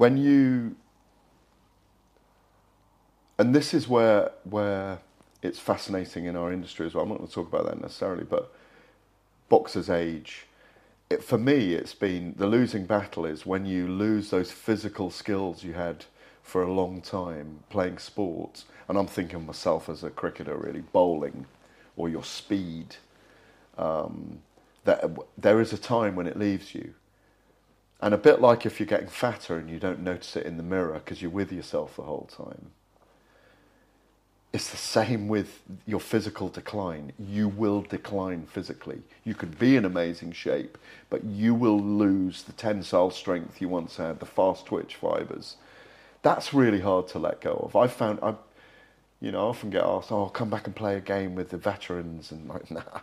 [0.03, 0.75] when you
[3.42, 5.00] and this is where where
[5.42, 7.02] it's fascinating in our industry as well.
[7.02, 8.52] I'm not going to talk about that necessarily, but
[9.48, 10.46] boxers age.
[11.11, 15.64] It, for me, it's been the losing battle is when you lose those physical skills
[15.64, 16.05] you had
[16.44, 18.66] for a long time playing sports.
[18.88, 21.46] And I'm thinking myself as a cricketer, really bowling,
[21.96, 22.94] or your speed.
[23.76, 24.38] Um,
[24.85, 26.94] that there is a time when it leaves you,
[28.00, 30.62] and a bit like if you're getting fatter and you don't notice it in the
[30.62, 32.70] mirror because you're with yourself the whole time.
[34.53, 37.12] It's the same with your physical decline.
[37.19, 39.03] You will decline physically.
[39.25, 40.77] You could be in amazing shape,
[41.09, 45.57] but you will lose the tensile strength you once had, the fast twitch fibers.
[46.21, 47.75] That's really hard to let go of.
[47.75, 48.35] I found I,
[49.21, 51.57] you know, I often get asked, "Oh, come back and play a game with the
[51.57, 53.01] veterans," and like, nah,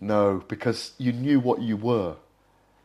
[0.00, 2.16] no, because you knew what you were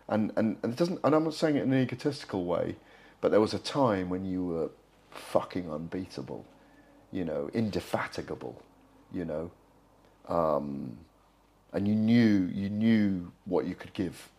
[0.10, 2.76] and, and, and it doesn't, and I'm not saying it in an egotistical way,
[3.20, 4.70] but there was a time when you were
[5.12, 6.46] fucking unbeatable,
[7.12, 8.62] you know, indefatigable,
[9.13, 9.52] you know,
[10.28, 10.98] um,
[11.74, 14.30] and you knew you knew what you could give,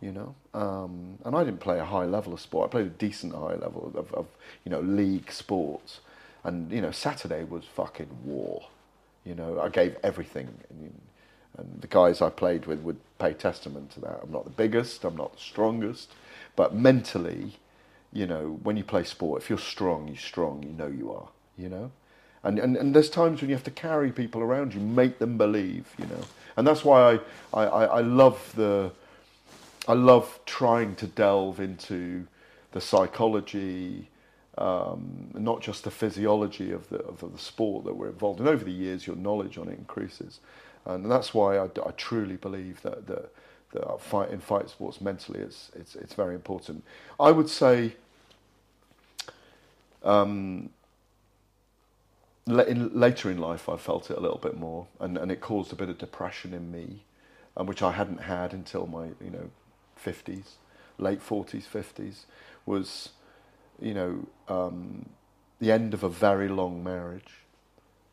[0.00, 0.34] you know.
[0.54, 2.68] Um, and I didn't play a high level of sport.
[2.68, 4.26] I played a decent high level of, of
[4.64, 6.00] you know league sports,
[6.44, 8.66] and you know Saturday was fucking war.
[9.24, 10.48] You know, I gave everything.
[10.70, 10.94] And,
[11.58, 14.20] and the guys I played with would pay testament to that.
[14.22, 16.12] I'm not the biggest, I'm not the strongest,
[16.56, 17.58] but mentally,
[18.12, 21.28] you know, when you play sport, if you're strong, you're strong, you know you are,
[21.58, 21.90] you know?
[22.44, 25.36] And, and, and there's times when you have to carry people around you, make them
[25.36, 26.22] believe, you know?
[26.56, 27.20] And that's why
[27.52, 28.92] I, I, I love the,
[29.86, 32.26] I love trying to delve into
[32.72, 34.08] the psychology,
[34.56, 38.48] um, not just the physiology of the, of the sport that we're involved in.
[38.48, 40.40] Over the years, your knowledge on it increases.
[40.84, 43.30] And that's why I, I truly believe that, that,
[43.72, 46.84] that fight, in fight sports mentally it's, it's, it's very important.
[47.20, 47.94] I would say
[50.02, 50.70] um,
[52.48, 55.72] in, later in life I felt it a little bit more and, and it caused
[55.72, 57.02] a bit of depression in me,
[57.56, 59.50] um, which I hadn't had until my you know
[60.02, 60.52] 50s,
[60.98, 62.24] late 40s, 50s,
[62.66, 63.10] was
[63.80, 65.08] you know um,
[65.60, 67.34] the end of a very long marriage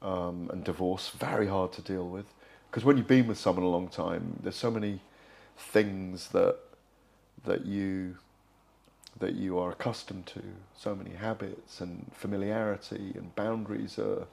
[0.02, 2.26] um, and divorce, very hard to deal with.
[2.69, 5.02] Because when you've been with someone a long time, there's so many
[5.58, 6.58] things that
[7.45, 8.17] that you
[9.19, 10.41] that you are accustomed to,
[10.78, 14.28] so many habits and familiarity and boundaries are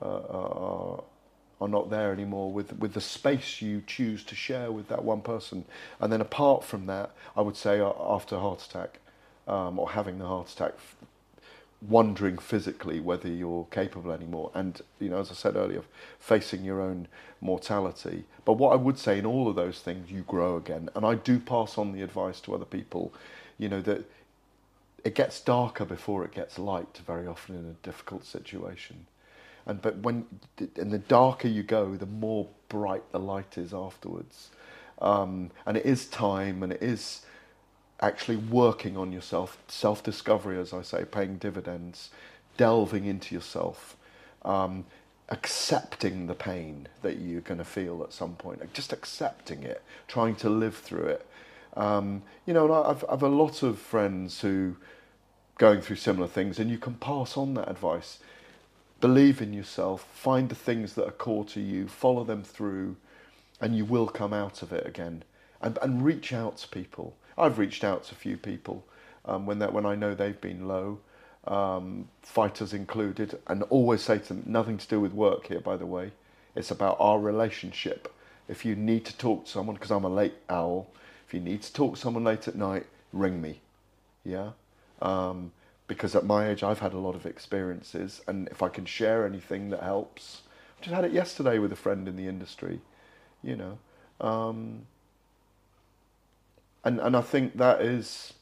[0.00, 1.04] are,
[1.60, 5.20] are not there anymore with with the space you choose to share with that one
[5.22, 5.64] person.
[6.00, 8.98] And then apart from that, I would say uh, after a heart attack
[9.48, 10.74] um, or having the heart attack,
[11.80, 14.50] wondering physically whether you're capable anymore.
[14.54, 15.82] And you know as i said earlier
[16.18, 17.08] facing your own
[17.40, 18.24] mortality.
[18.44, 20.88] But what i would say in all of those things you grow again.
[20.94, 23.12] And i do pass on the advice to other people
[23.58, 24.04] you know that
[25.04, 29.06] it gets darker before it gets light very often in a difficult situation
[29.66, 30.26] and but when
[30.76, 34.50] and the darker you go the more bright the light is afterwards
[35.00, 37.22] um, and it is time and it is
[38.02, 42.10] actually working on yourself, self discovery, as I say, paying dividends,
[42.56, 43.96] delving into yourself,
[44.44, 44.84] um,
[45.28, 50.34] accepting the pain that you're going to feel at some point, just accepting it, trying
[50.36, 51.26] to live through it.
[51.74, 54.76] Um, you know, I've, I've a lot of friends who
[55.58, 58.18] going through similar things, and you can pass on that advice.
[59.00, 62.96] Believe in yourself, find the things that are core to you, follow them through,
[63.60, 65.24] and you will come out of it again.
[65.60, 68.84] And, and reach out to people I've reached out to a few people
[69.24, 70.98] um, when that when I know they've been low,
[71.46, 75.76] um, fighters included, and always say to them, nothing to do with work here, by
[75.76, 76.12] the way.
[76.54, 78.12] It's about our relationship.
[78.48, 80.88] If you need to talk to someone, because I'm a late owl,
[81.32, 83.62] if you need to talk to someone late at night, ring me.
[84.22, 84.50] Yeah.
[85.00, 85.52] Um,
[85.86, 89.24] because at my age I've had a lot of experiences, and if I can share
[89.24, 90.42] anything that helps,
[90.78, 92.82] I just had it yesterday with a friend in the industry,
[93.42, 93.78] you know,
[94.20, 94.82] um,
[96.84, 98.34] and and I think that is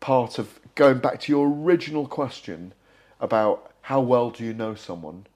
[0.00, 2.72] part of going back to your original question
[3.20, 5.26] about how well do you know someone.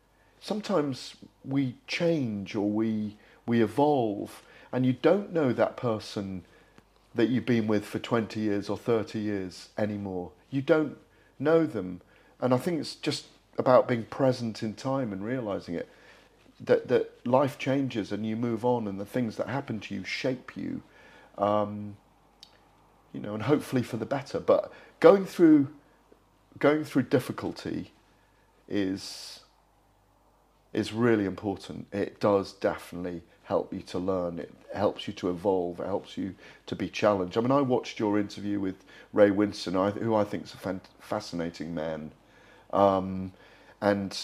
[0.41, 4.43] Sometimes we change or we we evolve,
[4.73, 6.45] and you don't know that person
[7.15, 10.31] that you've been with for 20 years or 30 years anymore.
[10.51, 10.97] You don't
[11.39, 12.01] know them.
[12.41, 13.27] And I think it's just
[13.59, 15.89] about being present in time and realizing it.
[16.63, 20.05] That, that life changes and you move on, and the things that happen to you
[20.05, 20.83] shape you,
[21.39, 21.97] um,
[23.15, 24.39] you know, and hopefully for the better.
[24.39, 25.69] But going through
[26.59, 27.93] going through difficulty
[28.69, 29.41] is
[30.75, 31.87] is really important.
[31.93, 34.39] It does definitely help you to learn.
[34.39, 35.81] It helps you to evolve.
[35.81, 36.37] It helps you
[36.67, 37.37] to be challenged.
[37.37, 38.77] I mean, I watched your interview with
[39.13, 42.13] Ray Winstone, who I think is a fascinating man,
[42.73, 43.33] um,
[43.81, 44.17] and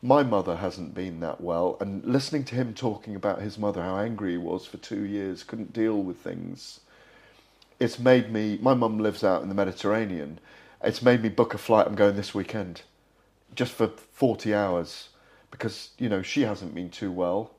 [0.00, 1.76] my mother hasn't been that well.
[1.80, 5.42] And listening to him talking about his mother, how angry he was for two years,
[5.42, 6.78] couldn't deal with things.
[7.80, 8.60] It's made me.
[8.62, 10.38] My mum lives out in the Mediterranean.
[10.84, 11.88] It's made me book a flight.
[11.88, 12.82] I'm going this weekend,
[13.56, 15.08] just for forty hours,
[15.50, 17.53] because you know she hasn't been too well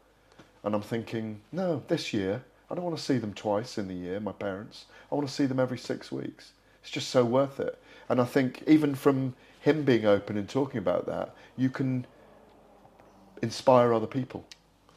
[0.66, 3.94] and I'm thinking, no, this year, I don't want to see them twice in the
[3.94, 4.86] year, my parents.
[5.12, 6.54] I want to see them every six weeks.
[6.82, 7.80] It's just so worth it.
[8.10, 12.08] And I think even from him being open and talking about that, you can
[13.44, 14.44] inspire other people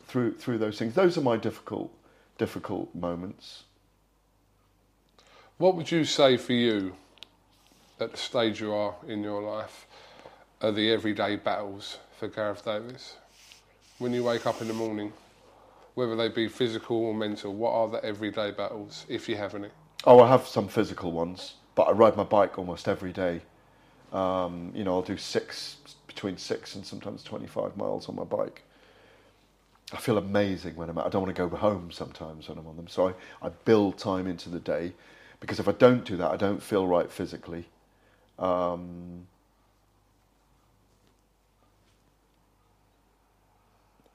[0.06, 0.94] through through those things.
[0.94, 1.92] Those are my difficult
[2.38, 3.64] difficult moments.
[5.58, 6.94] What would you say for you
[8.00, 9.86] at the stage you are in your life
[10.62, 13.16] are the everyday battles for Gareth Davies?
[13.98, 15.12] When you wake up in the morning,
[15.98, 19.68] whether they be physical or mental, what are the everyday battles, if you have any?
[20.04, 23.40] Oh, I have some physical ones, but I ride my bike almost every day.
[24.12, 28.62] Um, you know, I'll do six, between six and sometimes 25 miles on my bike.
[29.92, 31.06] I feel amazing when I'm out.
[31.06, 32.86] I don't want to go home sometimes when I'm on them.
[32.86, 34.92] So I, I build time into the day
[35.40, 37.64] because if I don't do that, I don't feel right physically.
[38.38, 39.26] Um,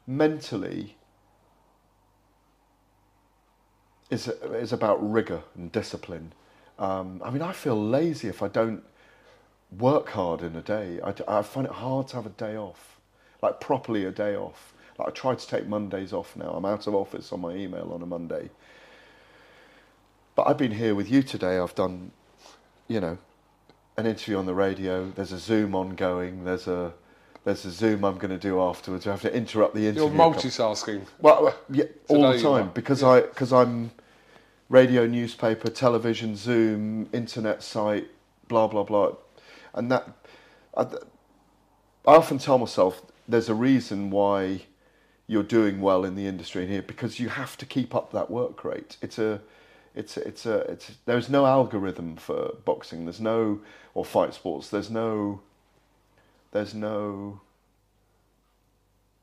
[0.08, 0.96] mentally,
[4.13, 6.32] is is about rigor and discipline.
[6.80, 8.84] Um, I mean, I feel lazy if I don't
[9.78, 10.99] work hard in a day.
[11.04, 12.99] I, I find it hard to have a day off,
[13.41, 14.73] like properly a day off.
[14.97, 16.52] Like I try to take Mondays off now.
[16.52, 18.49] I'm out of office on my email on a Monday.
[20.36, 21.58] But I've been here with you today.
[21.58, 22.12] I've done,
[22.88, 23.17] you know,
[23.97, 25.10] an interview on the radio.
[25.12, 26.43] There's a Zoom ongoing.
[26.43, 26.93] There's a
[27.43, 29.06] there's a Zoom I'm going to do afterwards.
[29.06, 30.04] I have to interrupt the interview.
[30.04, 31.06] You're multitasking.
[31.19, 33.10] Well, yeah, all the time because yeah.
[33.10, 33.91] I because I'm
[34.69, 38.08] radio, newspaper, television, Zoom, internet site,
[38.47, 39.13] blah blah blah,
[39.73, 40.08] and that
[40.76, 44.62] I, I often tell myself there's a reason why
[45.28, 48.63] you're doing well in the industry here because you have to keep up that work
[48.63, 48.97] rate.
[49.02, 49.41] It's a
[49.95, 53.06] it's a, it's a it's there's no algorithm for boxing.
[53.06, 53.62] There's no
[53.93, 54.69] or fight sports.
[54.69, 55.41] There's no
[56.52, 57.41] there's no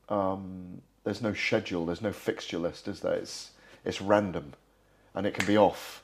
[0.09, 1.85] um, there's no schedule.
[1.85, 3.13] There's no fixture list, is there?
[3.13, 3.51] It's
[3.85, 4.53] it's random
[5.15, 6.03] and it can be off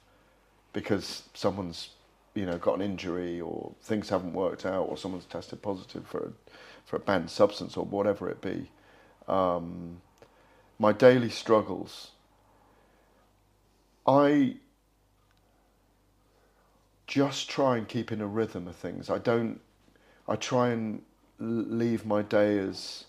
[0.73, 1.89] because someone's
[2.33, 6.19] you know got an injury or things haven't worked out or someone's tested positive for
[6.19, 6.31] a,
[6.85, 8.69] for a banned substance or whatever it be.
[9.27, 10.01] Um,
[10.79, 12.11] my daily struggles.
[14.05, 14.57] I
[17.07, 19.09] just try and keep in a rhythm of things.
[19.09, 19.59] I don't.
[20.27, 21.01] I try and
[21.39, 23.05] leave my day as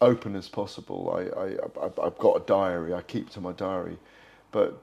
[0.00, 1.12] open as possible.
[1.14, 2.94] I, I, I've got a diary.
[2.94, 3.98] I keep to my diary.
[4.52, 4.82] But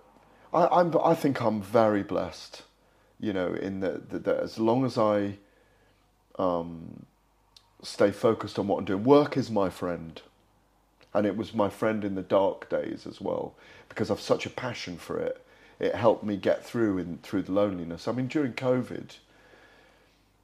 [0.53, 2.63] I, I'm, I think I'm very blessed,
[3.19, 5.38] you know, in that, that, that as long as I
[6.39, 7.06] um,
[7.82, 10.21] stay focused on what I'm doing, work is my friend.
[11.13, 13.56] And it was my friend in the dark days as well,
[13.89, 15.43] because I've such a passion for it.
[15.80, 18.08] It helped me get through in through the loneliness.
[18.08, 19.15] I mean, during COVID,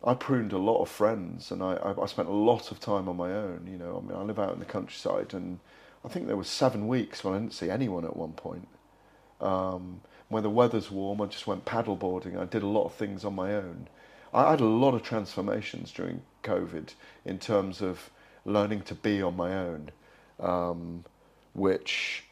[0.03, 3.17] I pruned a lot of friends, and I, I spent a lot of time on
[3.17, 3.67] my own.
[3.69, 5.59] You know, I mean, I live out in the countryside, and
[6.03, 8.67] I think there was seven weeks when I didn't see anyone at one point.
[9.41, 12.39] Um, when the weather's warm, I just went paddleboarding.
[12.39, 13.87] I did a lot of things on my own.
[14.33, 16.93] I had a lot of transformations during COVID
[17.23, 18.09] in terms of
[18.45, 19.91] learning to be on my own,
[20.39, 21.05] um,
[21.53, 22.23] which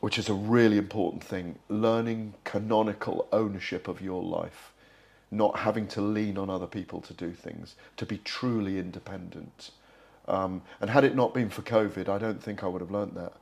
[0.00, 1.60] which is a really important thing.
[1.68, 4.72] Learning canonical ownership of your life,
[5.30, 9.70] not having to lean on other people to do things, to be truly independent.
[10.26, 13.14] Um, and had it not been for COVID, I don't think I would have learnt
[13.14, 13.34] that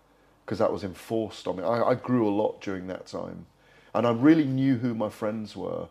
[0.51, 1.63] because that was enforced on me.
[1.63, 3.47] I, I, grew a lot during that time,
[3.95, 5.87] and I really knew who my friends were.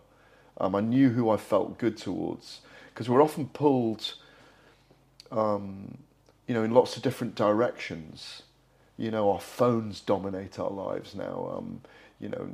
[0.57, 4.15] Um, I knew who I felt good towards because we're often pulled,
[5.31, 5.97] um,
[6.45, 8.43] you know, in lots of different directions.
[8.97, 11.53] You know, our phones dominate our lives now.
[11.55, 11.79] Um,
[12.19, 12.49] you know,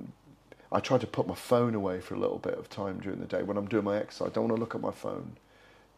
[0.72, 3.26] I try to put my phone away for a little bit of time during the
[3.26, 4.28] day when I'm doing my exercise.
[4.28, 5.38] I don't want to look at my phone.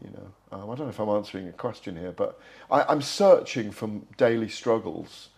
[0.01, 2.39] You know, um, I don't know if I'm answering a question here, but
[2.71, 5.31] I, I'm searching for daily struggles.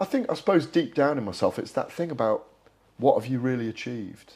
[0.00, 2.46] I think, I suppose, deep down in myself, it's that thing about
[2.96, 4.32] what have you really achieved?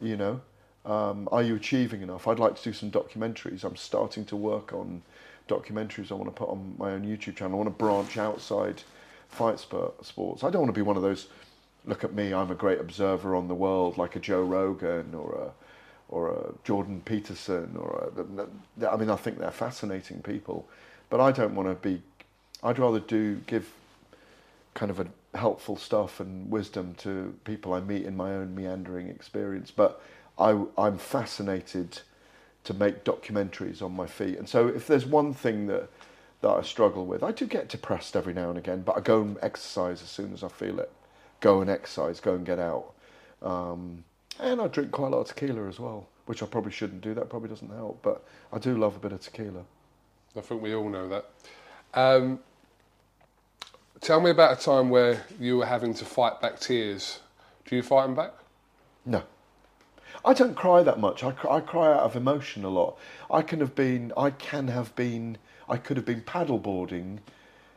[0.00, 0.40] You know,
[0.84, 2.26] um, are you achieving enough?
[2.26, 3.62] I'd like to do some documentaries.
[3.62, 5.02] I'm starting to work on
[5.48, 7.54] documentaries I want to put on my own YouTube channel.
[7.54, 8.82] I want to branch outside
[9.28, 10.44] fight sports.
[10.44, 11.28] I don't want to be one of those.
[11.86, 15.32] Look at me, I'm a great observer on the world, like a Joe Rogan or
[15.34, 15.50] a
[16.10, 18.10] or a Jordan Peterson or
[18.80, 20.66] a, I mean, I think they're fascinating people,
[21.10, 22.02] but I don't want to be.
[22.62, 23.70] I'd rather do give
[24.78, 29.08] kind of a helpful stuff and wisdom to people I meet in my own meandering
[29.08, 29.72] experience.
[29.72, 30.00] But
[30.38, 31.98] I, I'm fascinated
[32.62, 34.38] to make documentaries on my feet.
[34.38, 35.90] And so if there's one thing that
[36.42, 39.22] that I struggle with, I do get depressed every now and again, but I go
[39.22, 40.92] and exercise as soon as I feel it.
[41.40, 42.94] Go and exercise, go and get out.
[43.42, 44.04] Um,
[44.38, 47.12] and I drink quite a lot of tequila as well, which I probably shouldn't do.
[47.12, 49.64] That probably doesn't help, but I do love a bit of tequila.
[50.36, 51.24] I think we all know that.
[51.94, 52.38] Um,
[54.00, 57.20] tell me about a time where you were having to fight back tears.
[57.64, 58.32] Do you fight them back?
[59.04, 59.22] No.
[60.24, 61.22] I don't cry that much.
[61.22, 62.98] I cry, I cry out of emotion a lot.
[63.30, 65.38] I can have been, I can have been,
[65.68, 67.18] I could have been paddleboarding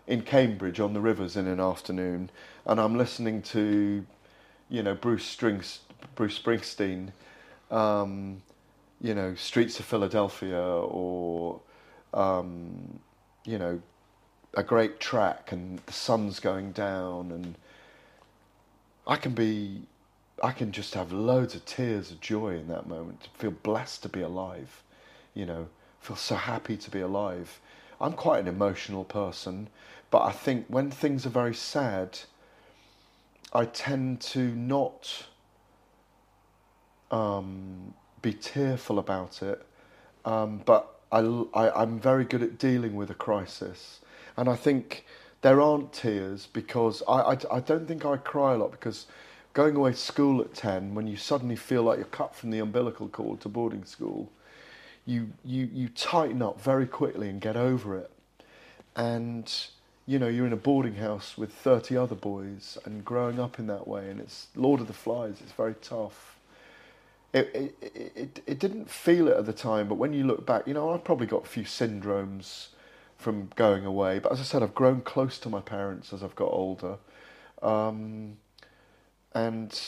[0.08, 2.30] in Cambridge on the rivers in an afternoon,
[2.66, 4.06] and I'm listening to,
[4.70, 5.80] you know, Bruce Strings,
[6.16, 7.12] Bruce Springsteen,
[7.70, 8.42] um,
[9.00, 11.62] you know, Streets of Philadelphia, or
[12.14, 13.00] um,
[13.46, 13.82] you know,
[14.54, 17.56] a great track, and the sun's going down, and
[19.08, 19.84] I can be
[20.44, 23.28] I can just have loads of tears of joy in that moment.
[23.36, 24.82] Feel blessed to be alive,
[25.34, 25.68] you know.
[26.00, 27.60] Feel so happy to be alive.
[28.00, 29.68] I'm quite an emotional person,
[30.10, 32.18] but I think when things are very sad,
[33.54, 35.26] I tend to not
[37.12, 39.64] um, be tearful about it.
[40.26, 41.20] Um, but I,
[41.54, 44.00] I, I'm very good at dealing with a crisis,
[44.38, 45.06] and I think
[45.42, 49.08] there aren't tears because I, I, I don't think I cry a lot because
[49.54, 52.60] going away to school at 10 when you suddenly feel like you're cut from the
[52.60, 54.32] umbilical cord to boarding school
[55.06, 58.12] you you you tighten up very quickly and get over it.
[58.96, 59.52] And
[60.06, 63.68] you know you're in a boarding house with 30 other boys and growing up in
[63.68, 66.38] that way and it's lord of the flies it's very tough.
[67.34, 67.50] It,
[67.82, 70.74] it, it, it didn't feel it at the time but when you look back you
[70.74, 72.70] know i've probably got a few syndromes
[73.22, 76.36] from going away but as i said i've grown close to my parents as i've
[76.36, 76.98] got older
[77.62, 78.38] um,
[79.34, 79.80] and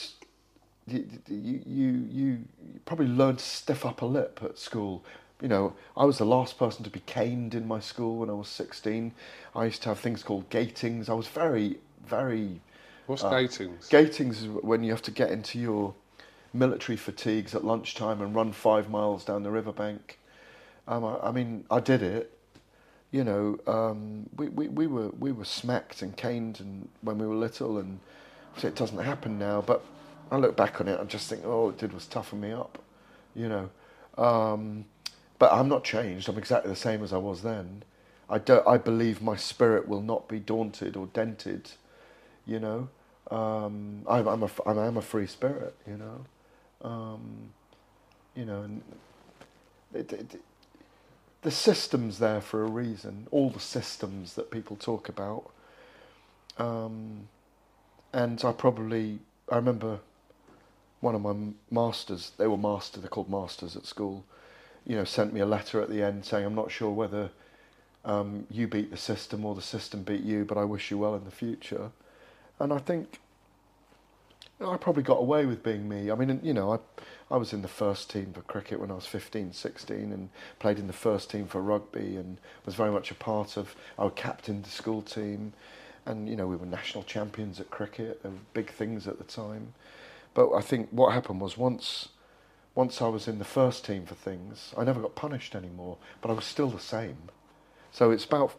[0.87, 2.39] you, you, you, you
[2.85, 5.03] probably learn to stiff up a lip at school.
[5.41, 8.33] You know, I was the last person to be caned in my school when I
[8.33, 9.13] was 16.
[9.55, 11.09] I used to have things called gatings.
[11.09, 12.61] I was very, very.
[13.07, 13.87] What's uh, gatings?
[13.89, 15.93] Gatings is when you have to get into your
[16.53, 20.19] military fatigues at lunchtime and run five miles down the riverbank.
[20.87, 22.32] Um, I, I mean, I did it.
[23.13, 27.27] You know, um, we, we, we were we were smacked and caned and when we
[27.27, 28.01] were little, and
[28.57, 29.61] so it doesn't happen now.
[29.61, 29.85] But
[30.31, 32.79] I look back on it and just think, all it did was toughen me up,
[33.35, 33.71] you know.
[34.23, 34.85] Um,
[35.39, 36.29] but I'm not changed.
[36.29, 37.83] I'm exactly the same as I was then.
[38.29, 38.67] I don't.
[38.67, 41.71] I believe my spirit will not be daunted or dented,
[42.47, 42.89] you know.
[43.31, 46.25] Um, I'm, I'm a I'm, I'm a free spirit, you know.
[46.89, 47.51] Um,
[48.35, 48.83] you know, and
[49.93, 50.41] it, it,
[51.43, 53.27] the system's there for a reason.
[53.31, 55.51] All the systems that people talk about.
[56.57, 57.27] Um,
[58.13, 59.19] and I probably
[59.49, 59.99] I remember
[61.01, 61.35] one of my
[61.69, 62.31] masters.
[62.37, 63.01] They were masters.
[63.01, 64.23] They're called masters at school.
[64.85, 67.29] You know, sent me a letter at the end saying, "I'm not sure whether
[68.05, 71.15] um, you beat the system or the system beat you, but I wish you well
[71.15, 71.91] in the future."
[72.59, 73.19] And I think
[74.61, 76.09] I probably got away with being me.
[76.11, 76.79] I mean, you know, I
[77.33, 80.29] I was in the first team for cricket when I was 15, 16 and
[80.59, 84.11] played in the first team for rugby and was very much a part of our
[84.11, 85.53] captain the school team
[86.05, 88.21] and you know we were national champions at cricket.
[88.21, 89.73] There were big things at the time,
[90.33, 92.09] but I think what happened was once
[92.75, 96.31] once I was in the first team for things, I never got punished anymore, but
[96.31, 97.17] I was still the same.
[97.91, 98.53] So it's about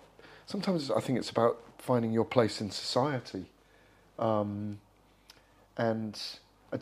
[0.47, 3.47] sometimes I think it's about finding your place in society,
[4.19, 4.81] um,
[5.77, 6.21] and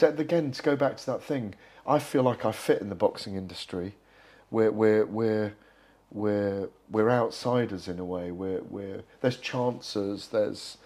[0.00, 1.54] again to go back to that thing,
[1.86, 3.94] I feel like I fit in the boxing industry,
[4.50, 5.54] where where we're
[6.10, 8.30] we're we're outsiders in a way.
[8.30, 10.28] We're we're there's chances.
[10.28, 10.78] There's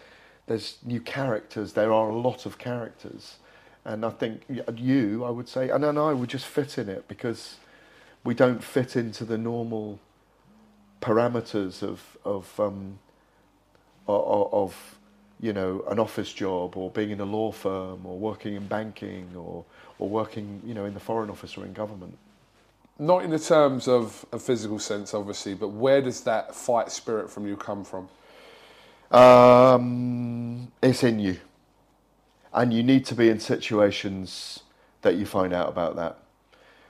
[0.46, 1.72] there's new characters.
[1.72, 3.36] There are a lot of characters,
[3.84, 7.09] And I think you, I would say, and then I would just fit in it
[7.09, 7.57] because
[8.24, 9.98] we don't fit into the normal
[11.00, 12.98] parameters of of um,
[14.09, 14.95] of
[15.41, 19.28] you know an office job or being in a law firm or working in banking
[19.37, 19.64] or
[19.99, 22.16] or working you know in the foreign office or in government.
[22.99, 27.30] Not in the terms of a physical sense, obviously, but where does that fight spirit
[27.30, 28.09] from you come from?
[29.11, 31.39] Um, it's in you,
[32.55, 34.61] and you need to be in situations
[35.03, 36.18] that you find out about that.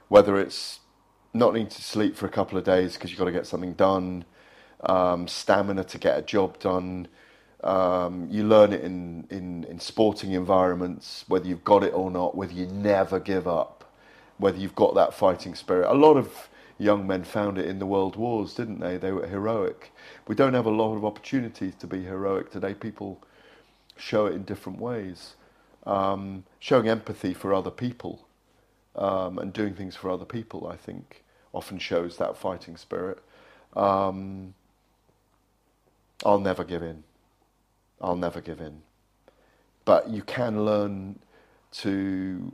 [0.08, 0.78] Whether it's
[1.34, 3.74] not needing to sleep for a couple of days because you've got to get something
[3.74, 4.24] done,
[4.80, 7.08] um, stamina to get a job done.
[7.66, 12.36] Um, you learn it in, in, in sporting environments, whether you've got it or not,
[12.36, 13.92] whether you never give up,
[14.38, 15.90] whether you've got that fighting spirit.
[15.90, 16.48] A lot of
[16.78, 18.98] young men found it in the world wars, didn't they?
[18.98, 19.90] They were heroic.
[20.28, 22.72] We don't have a lot of opportunities to be heroic today.
[22.72, 23.20] People
[23.96, 25.34] show it in different ways.
[25.84, 28.28] Um, showing empathy for other people
[28.94, 33.18] um, and doing things for other people, I think, often shows that fighting spirit.
[33.74, 34.54] Um,
[36.24, 37.02] I'll never give in.
[38.00, 38.82] I'll never give in.
[39.84, 41.18] But you can learn
[41.72, 42.52] to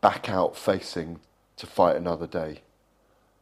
[0.00, 1.20] back out facing
[1.56, 2.62] to fight another day.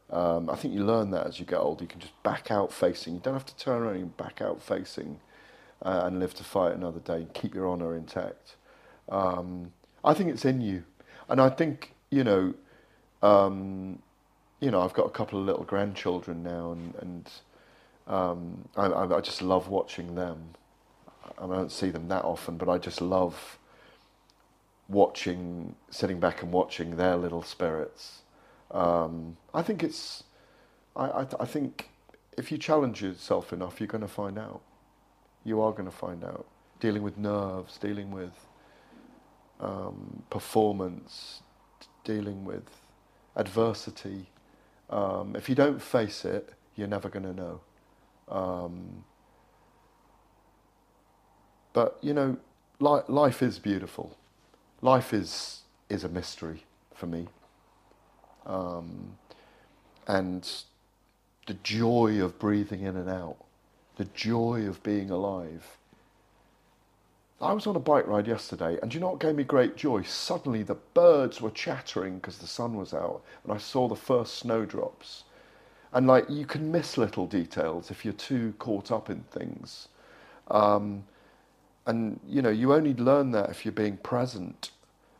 [0.09, 1.83] Um, I think you learn that as you get older.
[1.83, 3.13] You can just back out facing.
[3.13, 5.19] You don't have to turn around and back out facing
[5.83, 8.55] uh, and live to fight another day and keep your honour intact.
[9.07, 9.71] Um,
[10.03, 10.83] I think it's in you.
[11.29, 12.55] And I think, you know,
[13.21, 14.01] um,
[14.59, 17.31] you know, I've got a couple of little grandchildren now and, and
[18.07, 20.49] um, I, I just love watching them.
[21.37, 23.57] I don't see them that often, but I just love
[24.87, 28.23] watching, sitting back and watching their little spirits.
[28.71, 30.23] Um, I think it's,
[30.95, 31.89] I, I, I, think
[32.37, 34.61] if you challenge yourself enough, you're going to find out.
[35.43, 36.45] You are going to find out.
[36.79, 38.33] Dealing with nerves, dealing with
[39.59, 41.41] um, performance,
[42.03, 42.63] dealing with
[43.35, 44.27] adversity.
[44.89, 47.61] Um, if you don't face it, you're never going to know.
[48.29, 49.03] Um,
[51.73, 52.37] but you know,
[52.79, 54.17] li- life is beautiful.
[54.81, 56.63] Life is is a mystery
[56.93, 57.27] for me.
[58.45, 59.17] Um,
[60.07, 60.49] and
[61.47, 63.37] the joy of breathing in and out,
[63.97, 65.77] the joy of being alive.
[67.41, 70.03] I was on a bike ride yesterday, and you know what gave me great joy?
[70.03, 74.35] Suddenly the birds were chattering because the sun was out, and I saw the first
[74.35, 75.23] snowdrops.
[75.93, 79.87] And like you can miss little details if you're too caught up in things.
[80.51, 81.03] Um,
[81.89, 84.69] and you know, you only learn that if you're being present.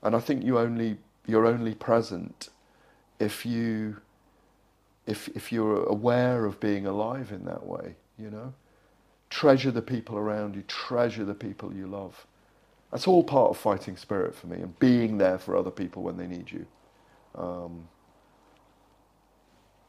[0.03, 2.49] And I think you only you're only present
[3.19, 3.97] if you
[5.07, 8.53] if if you're aware of being alive in that way, you know.
[9.31, 12.25] Treasure the people around you, treasure the people you love.
[12.91, 16.17] That's all part of fighting spirit for me and being there for other people when
[16.17, 16.65] they need you.
[17.35, 17.87] Um,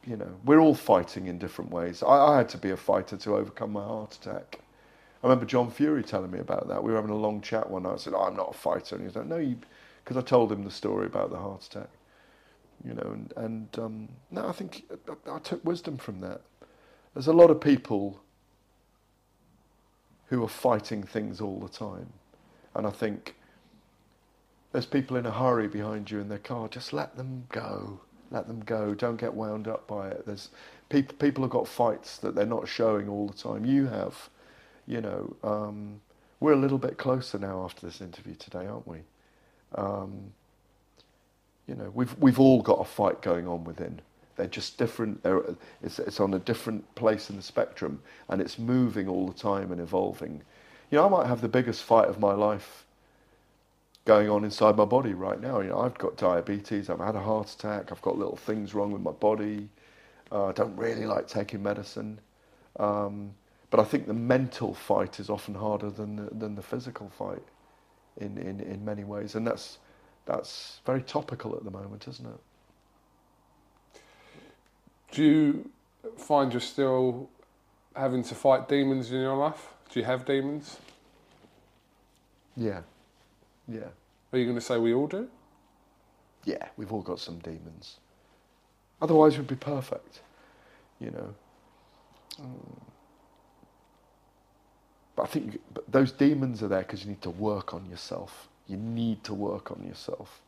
[0.06, 2.02] you know, we're all fighting in different ways.
[2.02, 4.60] I, I, had to be a fighter to overcome my heart attack.
[5.22, 6.82] I remember John Fury telling me about that.
[6.82, 7.94] We were having a long chat one night.
[7.94, 8.94] I said, oh, I'm not a fighter.
[8.94, 9.58] And he was like, no, you,
[10.02, 11.90] because I told him the story about the heart attack
[12.84, 16.40] you know, and, and um, no, I think I, I, took wisdom from that.
[17.14, 18.20] There's a lot of people
[20.26, 22.12] who are fighting things all the time,
[22.74, 23.36] and I think
[24.72, 26.68] there's people in a hurry behind you in their car.
[26.68, 28.00] Just let them go.
[28.30, 28.94] Let them go.
[28.94, 30.24] Don't get wound up by it.
[30.24, 30.50] There's
[30.88, 31.16] people.
[31.16, 33.64] People have got fights that they're not showing all the time.
[33.64, 34.30] You have,
[34.90, 35.36] you know.
[35.42, 36.00] Um,
[36.40, 38.98] we're a little bit closer now after this interview today, aren't we?
[39.74, 40.32] Um,
[41.68, 44.00] you know, we've we've all got a fight going on within.
[44.36, 45.22] They're just different.
[45.22, 45.42] They're,
[45.82, 49.70] it's it's on a different place in the spectrum, and it's moving all the time
[49.70, 50.42] and evolving.
[50.90, 52.84] You know, I might have the biggest fight of my life
[54.06, 55.60] going on inside my body right now.
[55.60, 56.90] You know, I've got diabetes.
[56.90, 57.92] I've had a heart attack.
[57.92, 59.68] I've got little things wrong with my body.
[60.32, 62.18] Uh, I don't really like taking medicine.
[62.78, 63.34] Um,
[63.70, 67.42] but I think the mental fight is often harder than the, than the physical fight
[68.16, 69.36] in, in, in many ways.
[69.36, 69.78] And that's,
[70.26, 74.00] that's very topical at the moment, isn't it?
[75.12, 75.70] Do you
[76.16, 77.28] find you're still
[77.94, 79.68] having to fight demons in your life?
[79.92, 80.78] Do you have demons?
[82.56, 82.82] Yeah,
[83.68, 83.88] yeah.
[84.32, 85.28] Are you going to say we all do?
[86.44, 87.98] Yeah, we've all got some demons.
[89.02, 90.20] Otherwise, we'd be perfect,
[91.00, 91.34] you know.
[92.40, 92.89] Mm.
[95.20, 98.48] But I think those demons are there because you need to work on yourself.
[98.66, 100.40] You need to work on yourself.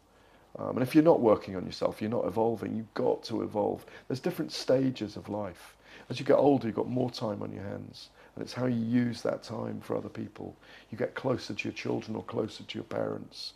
[0.58, 2.74] Um, and if you're not working on yourself, you're not evolving.
[2.74, 3.84] You've got to evolve.
[4.08, 5.76] There's different stages of life.
[6.08, 8.08] As you get older, you've got more time on your hands.
[8.34, 10.56] And it's how you use that time for other people.
[10.90, 13.52] You get closer to your children or closer to your parents.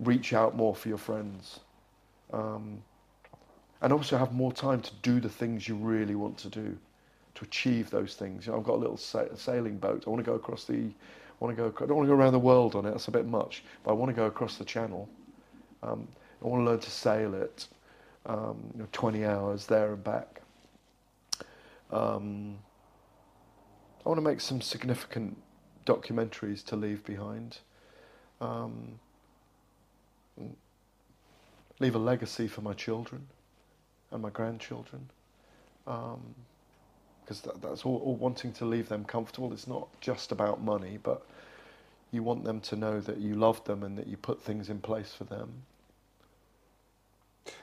[0.00, 1.60] reach out more for your friends.
[2.32, 2.82] Um,
[3.82, 6.76] and also have more time to do the things you really want to do,
[7.40, 8.46] to achieve those things.
[8.46, 10.04] You know, I've got a little sa- sailing boat.
[10.06, 11.84] I want to go across the, I want to go.
[11.84, 12.90] I don't want to go around the world on it.
[12.90, 13.64] That's a bit much.
[13.82, 15.08] But I want to go across the channel.
[15.82, 16.06] Um,
[16.44, 17.66] I want to learn to sail it.
[18.26, 20.42] Um, you know, 20 hours there and back.
[21.90, 22.58] Um,
[24.04, 25.36] I want to make some significant
[25.86, 27.58] documentaries to leave behind.
[28.40, 28.98] Um,
[31.78, 33.26] leave a legacy for my children
[34.10, 35.08] and my grandchildren.
[37.30, 39.52] Because that, that's all, all, wanting to leave them comfortable.
[39.52, 41.24] It's not just about money, but
[42.10, 44.80] you want them to know that you love them and that you put things in
[44.80, 45.62] place for them.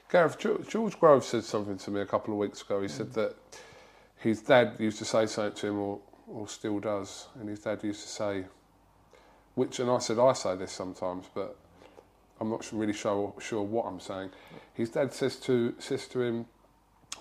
[0.10, 2.80] Gareth, George Groves said something to me a couple of weeks ago.
[2.80, 2.92] He mm.
[2.92, 3.36] said that
[4.16, 6.00] his dad used to say something to him, or,
[6.30, 8.46] or still does, and his dad used to say,
[9.56, 11.58] which, and I said, I say this sometimes, but
[12.40, 14.30] I'm not really sure, sure what I'm saying.
[14.76, 16.46] His dad says to, says to him,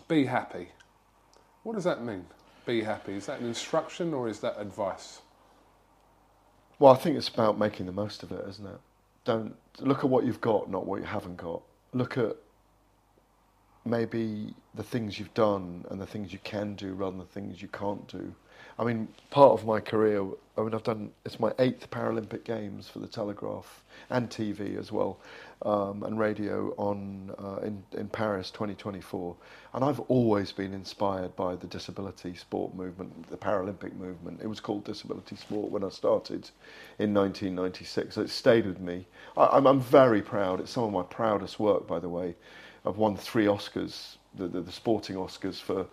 [0.06, 0.68] be happy.
[1.64, 2.24] What does that mean?
[2.66, 3.14] Be happy.
[3.14, 5.20] Is that an instruction or is that advice?
[6.78, 8.80] Well, I think it's about making the most of it, isn't it?
[9.24, 11.62] Don't look at what you've got, not what you haven't got.
[11.94, 12.36] Look at
[13.84, 17.62] maybe the things you've done and the things you can do rather than the things
[17.62, 18.34] you can't do.
[18.78, 20.22] I mean, part of my career,
[20.58, 24.92] I mean, I've done, it's my eighth Paralympic Games for the Telegraph and TV as
[24.92, 25.18] well,
[25.62, 29.34] um, and radio on uh, in, in Paris 2024.
[29.72, 34.40] And I've always been inspired by the disability sport movement, the Paralympic movement.
[34.42, 36.50] It was called disability sport when I started
[36.98, 38.14] in 1996.
[38.14, 39.06] So it stayed with me.
[39.38, 40.60] I, I'm, I'm very proud.
[40.60, 42.34] It's some of my proudest work, by the way.
[42.84, 45.86] I've won three Oscars, the, the, the sporting Oscars for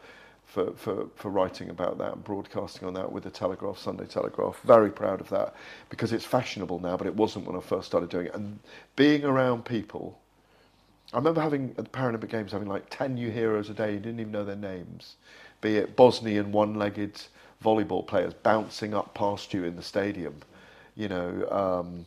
[0.53, 4.61] for, for, for writing about that and broadcasting on that with the Telegraph, Sunday Telegraph.
[4.63, 5.55] Very proud of that
[5.89, 8.35] because it's fashionable now, but it wasn't when I first started doing it.
[8.35, 8.59] And
[8.95, 10.19] being around people,
[11.11, 13.99] I remember having at the Paralympic Games having like 10 new heroes a day, you
[13.99, 15.15] didn't even know their names,
[15.61, 17.19] be it Bosnian one legged
[17.63, 20.35] volleyball players bouncing up past you in the stadium,
[20.95, 22.05] you know, um,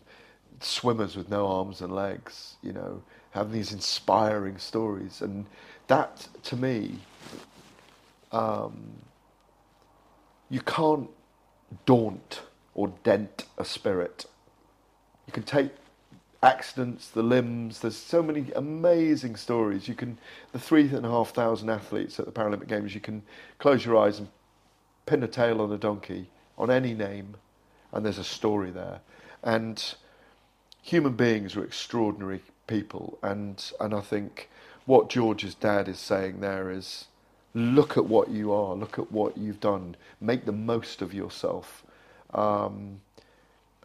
[0.61, 5.21] swimmers with no arms and legs, you know, having these inspiring stories.
[5.21, 5.47] And
[5.89, 7.01] that to me,
[8.37, 8.75] um,
[10.51, 11.09] you can't
[11.87, 12.43] daunt
[12.75, 14.27] or dent a spirit.
[15.27, 15.71] You can take
[16.43, 17.81] accidents, the limbs.
[17.81, 19.89] There's so many amazing stories.
[19.89, 20.19] You can,
[20.53, 23.23] the three and a half thousand athletes at the Paralympic Games, you can
[23.59, 24.29] close your eyes and
[25.07, 26.29] pin a tail on a donkey
[26.59, 27.37] on any name,
[27.93, 29.01] and there's a story there.
[29.43, 29.83] And
[30.83, 34.51] human beings are extraordinary people, and and I think
[34.85, 37.07] what George's dad is saying there is
[37.57, 41.85] look at what you are, look at what you've done, make the most of yourself.
[42.35, 43.01] Um,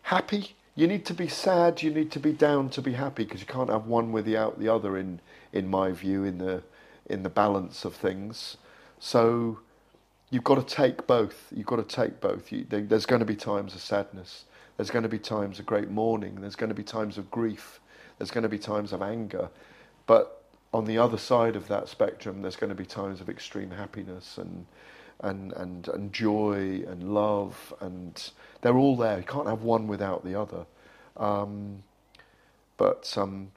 [0.01, 3.39] happy, you need to be sad, you need to be down to be happy because
[3.39, 4.97] you can't have one without the other.
[4.97, 5.21] In
[5.53, 6.63] in my view, in the
[7.05, 8.57] in the balance of things,
[8.99, 9.59] so
[10.29, 11.47] you've got to take both.
[11.55, 12.51] You've got to take both.
[12.51, 14.43] You, there's going to be times of sadness.
[14.75, 16.41] There's going to be times of great mourning.
[16.41, 17.79] There's going to be times of grief.
[18.17, 19.49] There's going to be times of anger,
[20.07, 20.40] but
[20.73, 24.37] on the other side of that spectrum, there's going to be times of extreme happiness
[24.37, 24.65] and
[25.19, 29.19] and and and joy and love, and they're all there.
[29.19, 30.65] You can't have one without the other.
[31.17, 31.83] Um,
[32.77, 33.51] but um,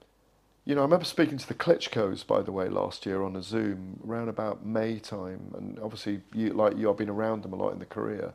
[0.64, 3.42] you know, I remember speaking to the Klitschko's, by the way, last year on a
[3.42, 7.56] Zoom around about May time, and obviously, you, like you, I've been around them a
[7.56, 8.34] lot in the career,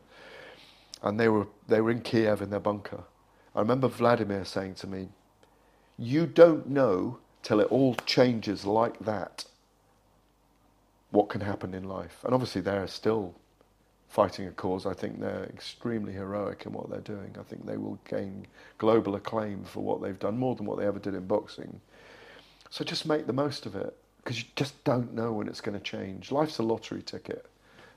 [1.01, 3.03] and they were they were in Kiev in their bunker.
[3.55, 5.09] I remember Vladimir saying to me,
[5.97, 9.45] "You don't know." Till it all changes like that,
[11.11, 12.17] what can happen in life?
[12.23, 13.33] And obviously, they're still
[14.09, 14.85] fighting a cause.
[14.85, 17.35] I think they're extremely heroic in what they're doing.
[17.39, 20.85] I think they will gain global acclaim for what they've done, more than what they
[20.85, 21.79] ever did in boxing.
[22.69, 25.77] So just make the most of it, because you just don't know when it's going
[25.77, 26.31] to change.
[26.31, 27.45] Life's a lottery ticket.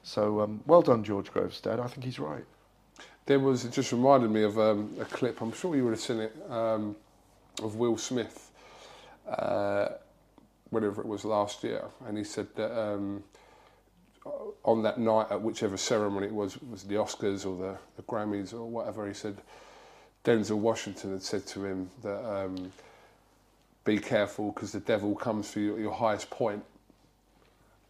[0.02, 1.80] So um, well done, George Groves' dad.
[1.80, 2.44] I think he's right.
[3.26, 6.00] There was, it just reminded me of um, a clip, I'm sure you would have
[6.00, 6.96] seen it, um,
[7.62, 8.50] of Will Smith
[9.28, 9.88] uh,
[10.70, 13.22] whatever it was last year, and he said that um,
[14.64, 18.52] on that night at whichever ceremony it was, was the Oscars or the, the Grammys
[18.52, 19.36] or whatever, he said
[20.24, 22.72] Denzel Washington had said to him that um,
[23.84, 26.64] be careful because the devil comes for your highest point,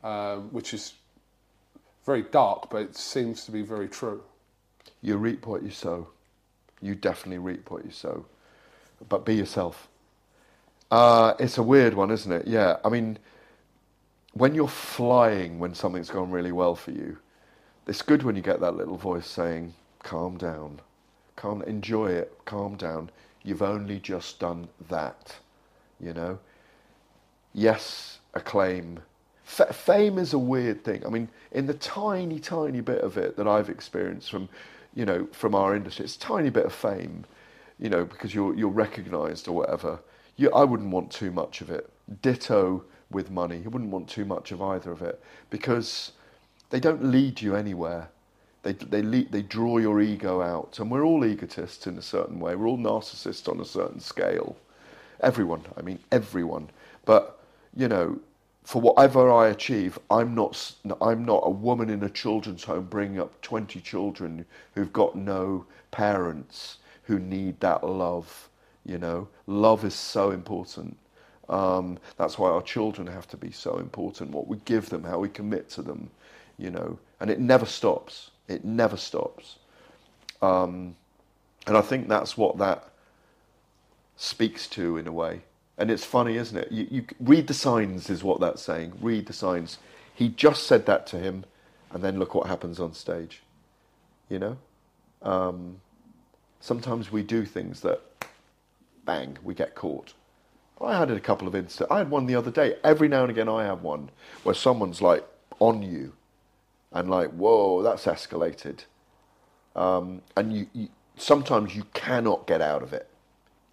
[0.03, 0.95] um, which is
[2.07, 4.23] very dark, but it seems to be very true.
[5.03, 6.09] You reap what you sow.
[6.81, 8.25] You definitely reap what you sow.
[9.09, 9.89] But be yourself.
[10.93, 12.47] Uh, it's a weird one, isn't it?
[12.47, 12.77] Yeah.
[12.85, 13.19] I mean,
[14.35, 17.19] when you're flying, when something's gone really well for you,
[17.87, 20.81] it's good when you get that little voice saying, calm down,
[21.37, 23.11] calm, enjoy it, calm down.
[23.43, 25.37] You've only just done that.
[26.01, 26.39] You know,
[27.55, 29.01] yes, acclaim.
[29.47, 31.07] F- fame is a weird thing.
[31.07, 34.49] I mean, in the tiny, tiny bit of it that I've experienced from,
[34.95, 37.25] you know, from our industry, it's a tiny bit of fame,
[37.79, 40.01] you know, because you're you're recognised or whatever.
[40.51, 41.91] I wouldn't want too much of it.
[42.23, 43.59] Ditto with money.
[43.59, 46.13] You wouldn't want too much of either of it because
[46.71, 48.09] they don't lead you anywhere.
[48.63, 50.79] They, they, lead, they draw your ego out.
[50.79, 52.55] And we're all egotists in a certain way.
[52.55, 54.57] We're all narcissists on a certain scale.
[55.21, 56.71] Everyone, I mean, everyone.
[57.05, 57.41] But,
[57.77, 58.19] you know,
[58.65, 63.21] for whatever I achieve, I'm not, I'm not a woman in a children's home bringing
[63.21, 68.49] up 20 children who've got no parents who need that love.
[68.85, 70.97] You know, love is so important.
[71.49, 74.31] Um, that's why our children have to be so important.
[74.31, 76.11] What we give them, how we commit to them,
[76.59, 78.31] you know, and it never stops.
[78.49, 79.57] It never stops.
[80.41, 80.97] Um,
[81.67, 82.89] and I think that's what that
[84.17, 85.43] speaks to in a way.
[85.79, 86.71] And it's funny, isn't it?
[86.71, 88.93] You, you read the signs, is what that's saying.
[89.01, 89.79] Read the signs.
[90.15, 91.45] He just said that to him,
[91.91, 93.43] and then look what happens on stage.
[94.29, 94.57] You know?
[95.23, 95.81] Um,
[96.61, 98.01] sometimes we do things that,
[99.05, 100.15] bang, we get caught.
[100.81, 101.87] I had a couple of instances.
[101.91, 102.77] I had one the other day.
[102.83, 104.11] Every now and again, I have one
[104.43, 105.25] where someone's like
[105.61, 106.13] on you,
[106.93, 108.85] and like, whoa, that's escalated.
[109.77, 113.09] Um, and you, you, sometimes you cannot get out of it.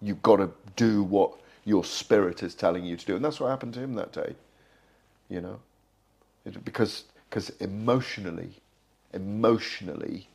[0.00, 1.32] You've got to do what
[1.64, 4.34] your spirit is telling you to do, and that's what happened to him that day.
[5.28, 5.60] You know,
[6.44, 8.54] it, because because emotionally,
[9.12, 10.28] emotionally,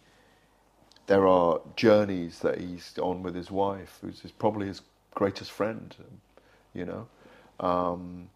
[1.07, 4.81] there are journeys that he's on with his wife, who's probably his
[5.13, 5.95] greatest friend
[6.75, 7.07] you know.
[7.59, 8.29] Um,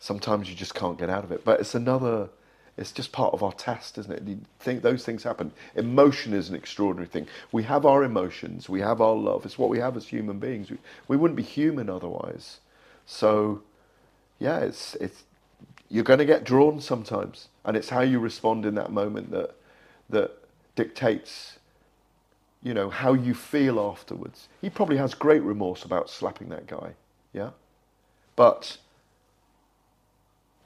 [0.00, 1.44] sometimes you just can't get out of it.
[1.44, 2.30] But it's another,
[2.76, 4.38] it's just part of our test, isn't it?
[4.58, 5.52] Think those things happen.
[5.76, 7.28] Emotion is an extraordinary thing.
[7.52, 9.44] We have our emotions, we have our love.
[9.44, 10.70] It's what we have as human beings.
[10.70, 12.58] We, we wouldn't be human otherwise.
[13.04, 13.62] So,
[14.40, 15.22] yeah, it's it's
[15.88, 19.54] you're going to get drawn sometimes, and it's how you respond in that moment that
[20.10, 20.32] that
[20.76, 21.56] dictates
[22.66, 24.48] you know how you feel afterwards.
[24.60, 26.94] He probably has great remorse about slapping that guy.
[27.32, 27.50] Yeah?
[28.34, 28.78] But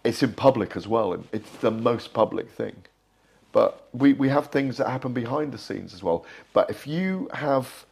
[0.03, 1.23] it's in public as well.
[1.31, 2.85] It's the most public thing.
[3.53, 6.25] But we, we have things that happen behind the scenes as well.
[6.55, 7.85] But if you have,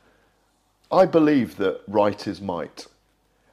[0.90, 2.86] I believe that right is might.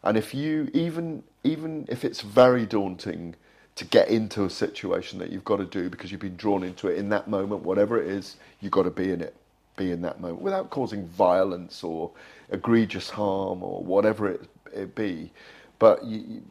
[0.04, 3.36] And if you, even, even if it's very daunting
[3.76, 6.88] to get into a situation that you've got to do because you've been drawn into
[6.88, 9.36] it in that moment, whatever it is, you've got to be in it,
[9.76, 12.12] be in that moment without causing violence or
[12.50, 15.32] egregious harm or whatever it it be.
[15.80, 16.44] But you,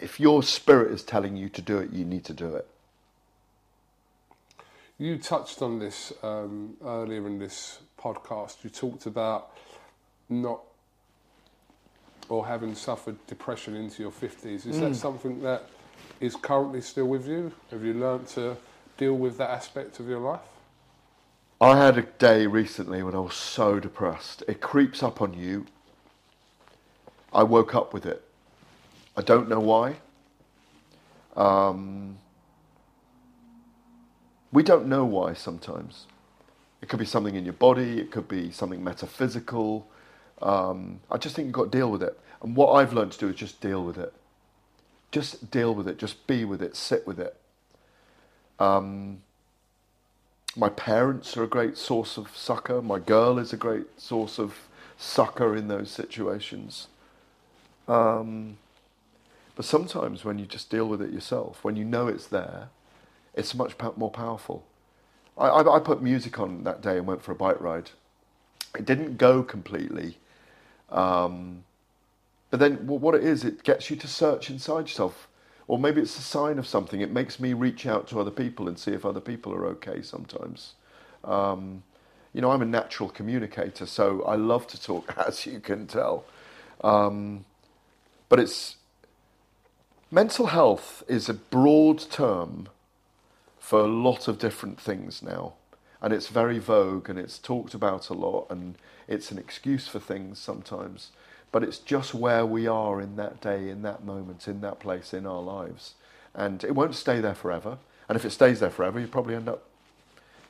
[0.00, 2.66] if your spirit is telling you to do it, you need to do it.
[4.98, 8.62] You touched on this um, earlier in this podcast.
[8.62, 9.50] You talked about
[10.28, 10.60] not
[12.28, 14.66] or having suffered depression into your 50s.
[14.66, 14.80] Is mm.
[14.80, 15.68] that something that
[16.22, 17.52] is currently still with you?
[17.70, 18.56] Have you learned to
[18.96, 20.40] deal with that aspect of your life?
[21.60, 24.42] I had a day recently when I was so depressed.
[24.48, 25.66] It creeps up on you
[27.32, 28.22] I woke up with it.
[29.16, 29.96] I don't know why.
[31.36, 32.18] Um,
[34.52, 36.06] we don't know why sometimes.
[36.82, 39.88] It could be something in your body, it could be something metaphysical.
[40.42, 42.18] Um, I just think you've got to deal with it.
[42.42, 44.12] And what I've learned to do is just deal with it.
[45.12, 47.36] Just deal with it, just be with it, sit with it.
[48.58, 49.22] Um,
[50.56, 52.82] my parents are a great source of succor.
[52.82, 56.88] My girl is a great source of succor in those situations.
[57.88, 58.58] Um,
[59.56, 62.68] but sometimes when you just deal with it yourself, when you know it's there,
[63.34, 64.64] it's much more powerful.
[65.36, 67.90] I, I, I, put music on that day and went for a bike ride.
[68.76, 70.18] It didn't go completely.
[70.90, 71.64] Um,
[72.52, 75.26] but then well, what it is, it gets you to search inside yourself.
[75.68, 77.00] Or maybe it's a sign of something.
[77.00, 80.02] It makes me reach out to other people and see if other people are okay
[80.02, 80.74] sometimes.
[81.24, 81.82] Um,
[82.34, 86.26] you know, I'm a natural communicator, so I love to talk, as you can tell.
[86.84, 87.46] Um,
[88.28, 88.76] but it's
[90.10, 92.68] mental health is a broad term
[93.58, 95.54] for a lot of different things now.
[96.02, 98.76] And it's very vogue and it's talked about a lot and
[99.08, 101.12] it's an excuse for things sometimes.
[101.52, 105.14] But it's just where we are in that day, in that moment, in that place
[105.14, 105.94] in our lives.
[106.34, 107.78] And it won't stay there forever.
[108.08, 109.64] And if it stays there forever, you probably end up,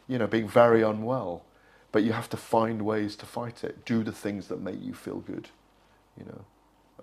[0.09, 1.43] you know, being very unwell.
[1.91, 3.85] But you have to find ways to fight it.
[3.85, 5.49] Do the things that make you feel good,
[6.17, 6.45] you know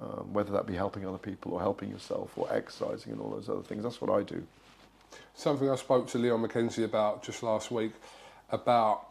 [0.02, 3.50] um, whether that be helping other people or helping yourself or exercising and all those
[3.50, 3.84] other things.
[3.84, 4.46] That's what I do.
[5.34, 7.94] Something I spoke to Leon McKenzie about just last week
[8.52, 9.08] about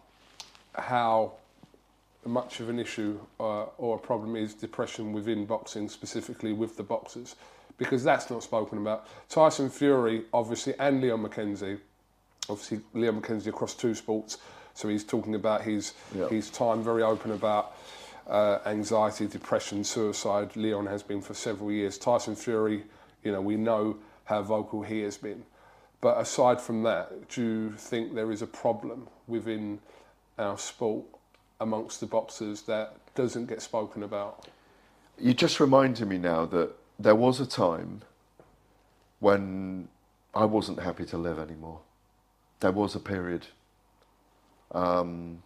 [0.74, 1.32] how
[2.24, 6.82] much of an issue uh, or a problem is depression within boxing, specifically with the
[6.82, 7.36] boxers,
[7.78, 9.06] because that's not spoken about.
[9.28, 11.78] Tyson Fury, obviously, and Leon McKenzie,
[12.48, 14.38] obviously Leon McKenzie across two sports,
[14.74, 16.28] so he's talking about his Yeah.
[16.28, 17.74] his time, very open about
[18.26, 20.54] uh, anxiety, depression, suicide.
[20.54, 21.96] Leon has been for several years.
[21.98, 22.84] Tyson Fury,
[23.24, 25.44] you know, we know how vocal he has been.
[26.00, 29.80] But aside from that, do you think there is a problem within
[30.38, 31.06] our sport
[31.60, 34.46] amongst the boxers that doesn't get spoken about?
[35.18, 38.02] You just reminded me now that there was a time
[39.20, 39.88] when
[40.34, 41.80] I wasn't happy to live anymore.
[42.60, 43.46] There was a period.
[44.72, 45.42] Um,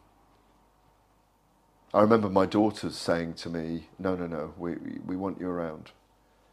[1.94, 5.90] I remember my daughters saying to me, "No, no, no, we we, want you around,"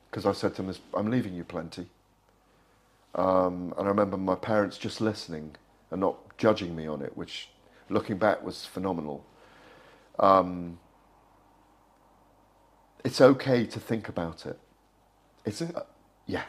[0.10, 1.88] because I said to them, "I'm leaving you plenty."
[3.16, 5.56] Um, and I remember my parents just listening
[5.92, 7.50] and not judging me on it, which,
[7.90, 9.26] looking back, was phenomenal.
[10.20, 10.80] Um,
[13.06, 14.60] it's okay to think about it.
[15.46, 15.84] It's uh,
[16.28, 16.44] yeah,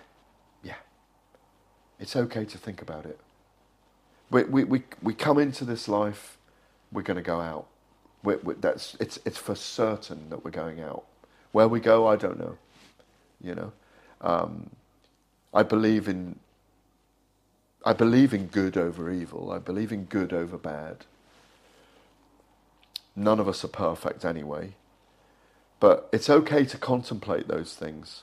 [0.62, 0.76] yeah.
[2.00, 3.18] It's okay to think about it.
[4.30, 6.38] We we we, we come into this life,
[6.92, 7.66] we're going to go out.
[8.24, 11.04] we we, that's it's it's for certain that we're going out.
[11.52, 12.58] Where we go, I don't know.
[13.42, 13.72] You know,
[14.22, 14.70] um,
[15.54, 16.38] I believe in.
[17.84, 19.52] I believe in good over evil.
[19.52, 21.06] I believe in good over bad.
[23.16, 24.74] None of us are perfect anyway.
[25.80, 28.22] But it's okay to contemplate those things.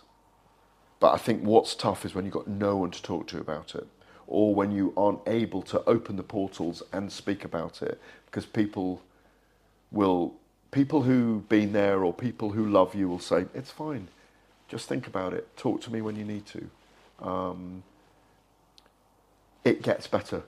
[0.99, 3.75] But I think what's tough is when you've got no one to talk to about
[3.75, 3.87] it,
[4.27, 9.01] or when you aren't able to open the portals and speak about it, because people
[9.91, 10.35] will,
[10.71, 14.07] people who've been there or people who love you will say, it's fine,
[14.67, 16.69] just think about it, talk to me when you need to.
[17.21, 17.83] Um,
[19.63, 20.43] it gets better.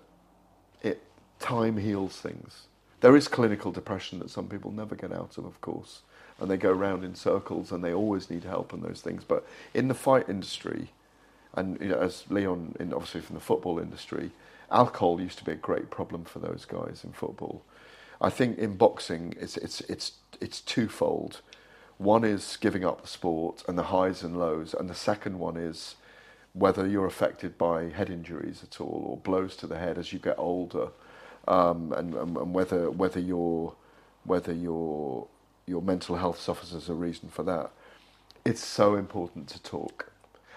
[0.81, 1.01] It
[1.39, 2.68] time heals things.
[3.01, 6.01] There is clinical depression that some people never get out of, of course,
[6.39, 9.23] and they go around in circles and they always need help and those things.
[9.23, 10.89] But in the fight industry,
[11.53, 14.31] and you know, as Leon, in, obviously from the football industry,
[14.71, 17.63] alcohol used to be a great problem for those guys in football.
[18.21, 21.41] I think in boxing, it's it's it's it's twofold.
[21.97, 25.57] One is giving up the sport and the highs and lows, and the second one
[25.57, 25.95] is
[26.53, 30.19] whether you're affected by head injuries at all or blows to the head as you
[30.19, 30.89] get older,
[31.49, 33.75] um, and, and, whether whether your
[34.23, 35.27] whether your
[35.65, 37.71] your mental health suffers as a reason for that.
[38.45, 40.11] It's so important to talk,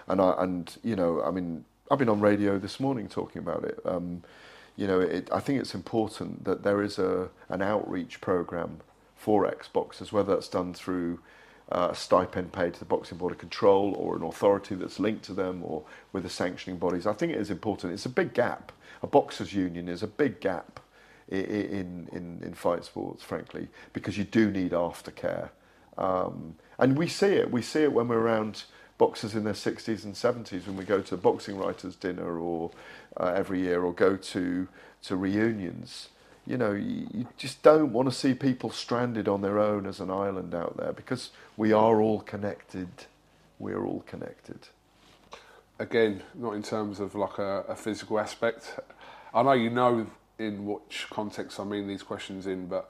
[0.07, 3.65] and I and you know I mean I've been on radio this morning talking about
[3.65, 3.79] it.
[3.83, 4.23] Um,
[4.75, 8.79] you know, it, I think it's important that there is a an outreach program
[9.15, 11.19] for ex-boxers, whether that's done through
[11.71, 15.23] uh, a stipend paid to the Boxing Board of Control or an authority that's linked
[15.25, 17.07] to them or with the sanctioning bodies.
[17.07, 17.93] I think it is important.
[17.93, 18.71] It's a big gap.
[19.01, 20.79] A boxers' union is a big gap
[21.29, 25.49] in, in, in fight sports, frankly, because you do need aftercare.
[25.97, 27.51] Um, and we see it.
[27.51, 28.63] We see it when we're around
[28.97, 32.71] boxers in their 60s and 70s when we go to boxing writers' dinner or
[33.17, 34.67] uh, every year or go to,
[35.03, 36.09] to reunions.
[36.45, 39.99] You know, you, you just don't want to see people stranded on their own as
[39.99, 42.89] an island out there because we are all connected.
[43.59, 44.67] We're all connected.
[45.79, 48.79] Again, not in terms of like a, a physical aspect.
[49.33, 50.07] I know you know
[50.43, 52.89] in which context I mean these questions in, but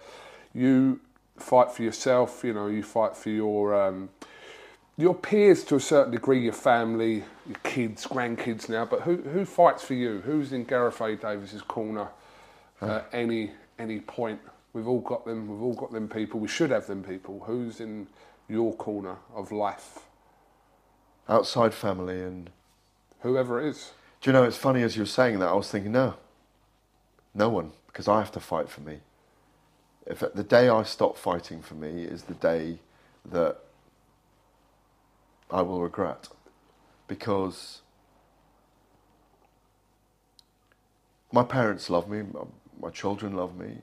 [0.53, 0.99] you
[1.37, 2.43] fight for yourself.
[2.43, 4.09] You know, you fight for your um,
[4.97, 8.85] your peers to a certain degree, your family, your kids, grandkids now.
[8.85, 10.21] But who who fights for you?
[10.21, 11.15] Who's in Gareth A.
[11.15, 12.07] Davies's corner
[12.81, 14.39] at any any point?
[14.73, 15.47] We've all got them.
[15.47, 16.39] We've all got them people.
[16.39, 17.43] We should have them people.
[17.45, 18.07] Who's in
[18.49, 19.99] your corner of life?
[21.29, 22.49] Outside family and
[23.23, 23.93] Whoever it is.
[24.21, 26.15] Do you know, it's funny as you were saying that, I was thinking, no,
[27.33, 28.99] no one, because I have to fight for me.
[30.05, 32.79] If the day I stop fighting for me is the day
[33.31, 33.57] that
[35.49, 36.29] I will regret,
[37.07, 37.81] because
[41.31, 42.23] my parents love me,
[42.81, 43.77] my, children love me.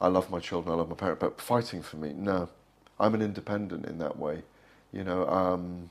[0.00, 2.48] I love my children, I love my parents, but fighting for me, no,
[2.98, 4.42] I'm an independent in that way,
[4.92, 5.28] you know.
[5.28, 5.90] Um,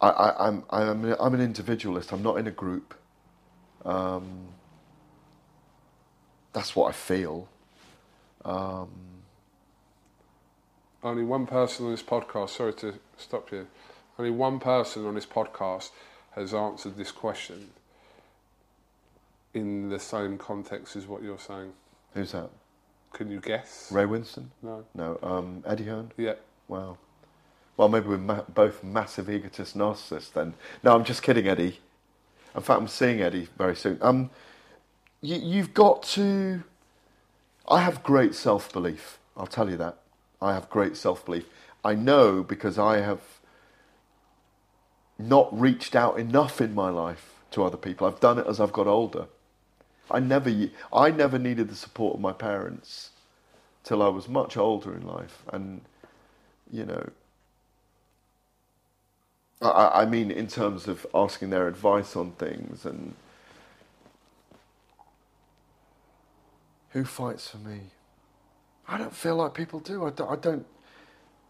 [0.00, 0.08] I,
[0.48, 2.12] I'm, I'm, I'm an individualist.
[2.12, 2.94] I'm not in a group.
[3.84, 4.48] Um,
[6.52, 7.48] that's what I feel.
[8.44, 8.88] Um,
[11.02, 13.66] Only one person on this podcast, sorry to stop you,
[14.18, 15.90] only one person on this podcast
[16.36, 17.70] has answered this question
[19.54, 21.72] in the same context as what you're saying.
[22.14, 22.50] who's that?
[23.12, 23.90] Can you guess?
[23.92, 24.46] Ray Winstone?
[24.62, 24.84] No.
[24.94, 25.18] No.
[25.22, 26.12] Um, Eddie Hearn?
[26.16, 26.34] Yeah.
[26.68, 26.96] Wow.
[27.76, 30.54] Well, maybe we're ma- both massive egotist narcissists then.
[30.82, 31.80] No, I'm just kidding, Eddie.
[32.54, 33.98] In fact, I'm seeing Eddie very soon.
[34.00, 34.30] Um,
[35.20, 36.62] you, you've got to.
[37.68, 39.18] I have great self belief.
[39.36, 39.98] I'll tell you that.
[40.40, 41.46] I have great self belief.
[41.84, 43.20] I know because I have
[45.18, 48.06] not reached out enough in my life to other people.
[48.06, 49.26] I've done it as I've got older.
[50.10, 50.52] I never,
[50.92, 53.10] I never needed the support of my parents
[53.84, 55.80] till I was much older in life, and
[56.70, 57.10] you know,
[59.62, 63.14] I, I mean, in terms of asking their advice on things and
[66.90, 67.80] who fights for me.
[68.88, 70.04] I don't feel like people do.
[70.04, 70.66] I don't, I don't.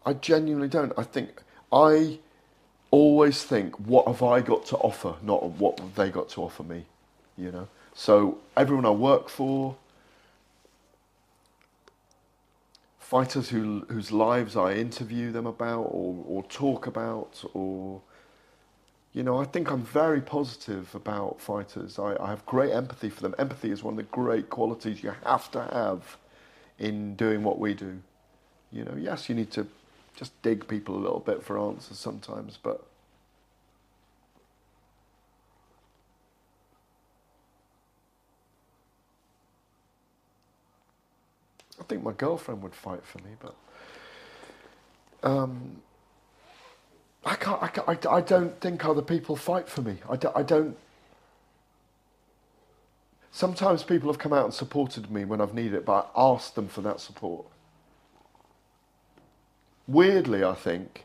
[0.05, 0.93] I genuinely don't.
[0.97, 1.41] I think
[1.71, 2.19] I
[2.91, 6.85] always think, what have I got to offer, not what they got to offer me.
[7.37, 7.67] You know.
[7.93, 9.75] So everyone I work for,
[13.13, 18.01] fighters who, whose lives I interview them about or, or talk about, or
[19.13, 21.99] you know, I think I'm very positive about fighters.
[21.99, 23.35] I, I have great empathy for them.
[23.37, 26.17] Empathy is one of the great qualities you have to have
[26.79, 27.99] in doing what we do.
[28.71, 29.67] You know, yes, you need to
[30.15, 32.83] just dig people a little bit for answers sometimes, but
[41.83, 43.55] I think my girlfriend would fight for me, but
[45.21, 45.81] um,
[47.25, 48.05] I can't, I can't.
[48.05, 49.97] I, I don't think other people fight for me.
[50.09, 50.77] I, do, I don't.
[53.31, 56.55] Sometimes people have come out and supported me when I've needed it, but I asked
[56.55, 57.45] them for that support.
[59.85, 61.03] Weirdly, I think,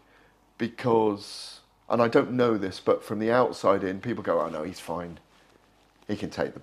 [0.59, 1.61] because,
[1.91, 4.79] and I don't know this, but from the outside in, people go, "Oh no, he's
[4.79, 5.19] fine.
[6.07, 6.61] He can take the,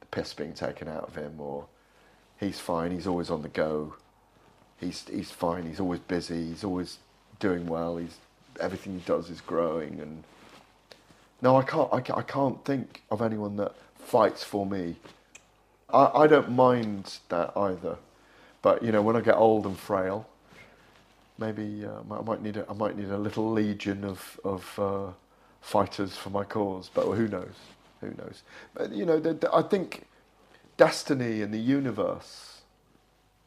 [0.00, 1.66] the piss being taken out of him," or
[2.42, 2.90] he's fine.
[2.90, 3.94] He's always on the go.
[4.78, 5.66] He's he's fine.
[5.66, 6.48] He's always busy.
[6.48, 6.98] He's always
[7.38, 7.96] doing well.
[7.96, 8.16] He's
[8.60, 10.00] everything he does is growing.
[10.00, 10.24] And
[11.40, 11.88] no, I can't.
[11.92, 14.96] I, can't, I can't think of anyone that fights for me.
[15.92, 17.96] I, I don't mind that either.
[18.60, 20.26] But you know, when I get old and frail,
[21.38, 25.12] maybe uh, I might need a, I might need a little legion of of uh,
[25.60, 26.90] fighters for my cause.
[26.92, 27.54] But who knows?
[28.00, 28.42] Who knows?
[28.74, 30.06] But you know, the, the, I think
[30.86, 32.62] destiny and the universe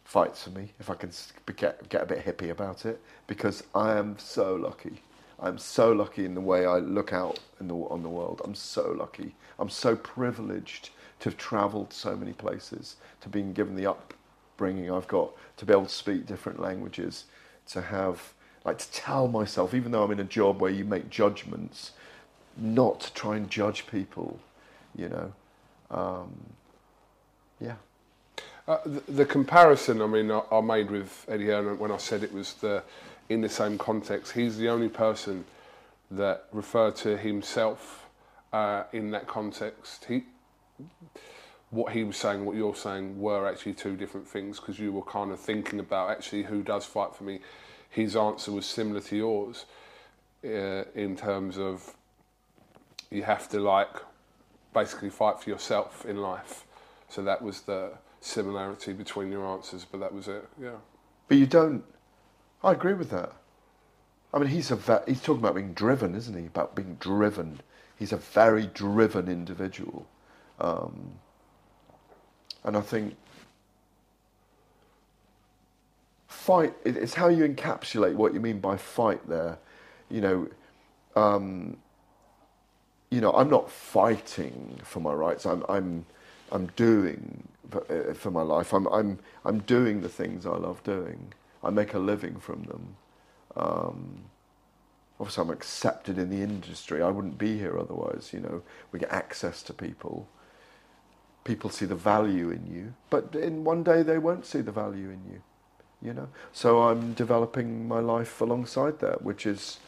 [0.05, 1.11] fights for me, if I can
[1.57, 5.01] get, get a bit hippie about it, because I am so lucky.
[5.37, 8.41] I'm so lucky in the way I look out the, on the world.
[8.45, 9.35] I'm so lucky.
[9.59, 15.09] I'm so privileged to have travelled so many places, to being given the upbringing I've
[15.09, 17.25] got, to be able to speak different languages,
[17.67, 18.31] to have,
[18.63, 21.91] like, to tell myself, even though I'm in a job where you make judgments,
[22.55, 24.39] not to try and judge people,
[24.95, 25.33] you know.
[25.91, 26.54] Um,
[27.59, 27.75] yeah.
[28.67, 32.23] Uh, the, the, comparison, I mean, I, I, made with Eddie Hearn when I said
[32.23, 32.83] it was the
[33.29, 34.33] in the same context.
[34.33, 35.45] He's the only person
[36.11, 38.07] that referred to himself
[38.53, 40.05] uh, in that context.
[40.05, 40.23] He,
[41.69, 45.03] what he was saying, what you're saying, were actually two different things because you were
[45.03, 47.39] kind of thinking about actually who does fight for me.
[47.89, 49.65] His answer was similar to yours
[50.43, 51.95] uh, in terms of
[53.11, 53.89] you have to like
[54.73, 56.64] basically fight for yourself in life
[57.09, 60.47] so that was the similarity between your answers, but that was it.
[60.61, 60.77] Yeah.
[61.27, 61.83] But you don't.
[62.63, 63.33] I agree with that.
[64.33, 66.47] I mean, he's a he's talking about being driven, isn't he?
[66.47, 67.61] About being driven.
[67.97, 70.05] He's a very driven individual,
[70.59, 71.13] um,
[72.63, 73.15] and I think
[76.27, 76.73] fight.
[76.83, 79.27] It's how you encapsulate what you mean by fight.
[79.29, 79.57] There,
[80.09, 80.47] you know.
[81.15, 81.77] Um,
[83.11, 85.45] you know, I'm not fighting for my rights.
[85.45, 86.05] I'm, I'm
[86.51, 88.73] I'm doing uh, for my life.
[88.73, 91.33] I'm, I'm, I'm doing the things I love doing.
[91.63, 92.95] I make a living from them.
[93.55, 94.23] Um,
[95.19, 97.01] obviously, I'm accepted in the industry.
[97.01, 98.31] I wouldn't be here otherwise.
[98.33, 100.27] You know, we get access to people.
[101.43, 105.09] People see the value in you, but in one day they won't see the value
[105.09, 105.41] in you.
[106.01, 109.79] You know, so I'm developing my life alongside that, which is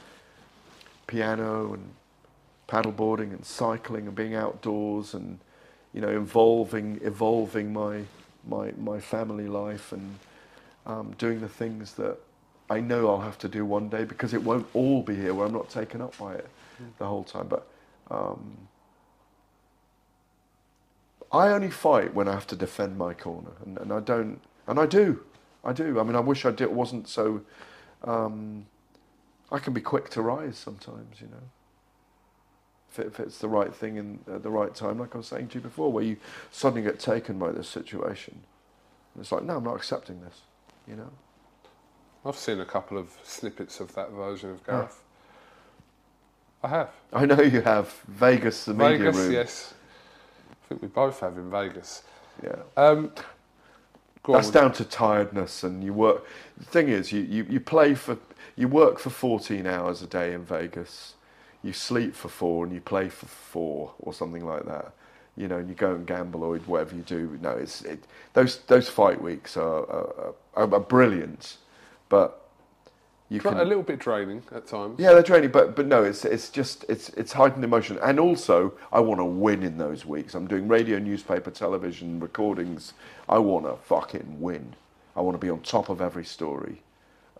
[1.05, 1.91] piano and
[2.67, 5.39] paddleboarding and cycling and being outdoors and
[5.97, 8.03] you know, involving evolving my
[8.47, 10.19] my my family life and
[10.85, 12.19] um, doing the things that
[12.69, 15.47] I know I'll have to do one day because it won't all be here where
[15.47, 16.47] I'm not taken up by it
[16.99, 17.47] the whole time.
[17.47, 17.65] But
[18.11, 18.69] um,
[21.31, 24.79] I only fight when I have to defend my corner, and, and I don't, and
[24.79, 25.23] I do,
[25.65, 25.99] I do.
[25.99, 27.41] I mean, I wish I did, wasn't so.
[28.03, 28.67] Um,
[29.51, 31.56] I can be quick to rise sometimes, you know
[32.99, 35.55] if, it's the right thing in at the right time, like I was saying to
[35.55, 36.17] you before, where you
[36.51, 38.39] suddenly get taken by this situation.
[39.13, 40.41] And it's like, no, I'm not accepting this,
[40.87, 41.09] you know.
[42.25, 45.01] I've seen a couple of snippets of that version of Gareth.
[46.63, 46.89] I have.
[47.13, 47.93] I know you have.
[48.07, 49.31] Vegas, the Vegas, media room.
[49.31, 49.73] yes.
[50.51, 52.03] I think we both have in Vegas.
[52.43, 52.55] Yeah.
[52.75, 53.11] Um.
[54.27, 56.25] That's down to tiredness, and you work.
[56.57, 58.17] The thing is, you, you, you play for
[58.57, 61.13] you work for 14 hours a day in Vegas.
[61.67, 64.93] You sleep for four, and you play for four, or something like that.
[65.35, 67.37] You know, and you go and gamble or whatever you do.
[67.41, 71.57] No, it's it, those those fight weeks are are, are, are brilliant,
[72.07, 72.49] but
[73.29, 74.97] you Dra- can a little bit draining at times.
[74.97, 78.73] yeah, they're draining, but but no, it's it's just it's it's heightened emotion, and also
[78.93, 80.35] I want to win in those weeks.
[80.35, 82.93] I'm doing radio, newspaper, television recordings.
[83.27, 84.73] I want to fucking win.
[85.17, 86.81] I want to be on top of every story,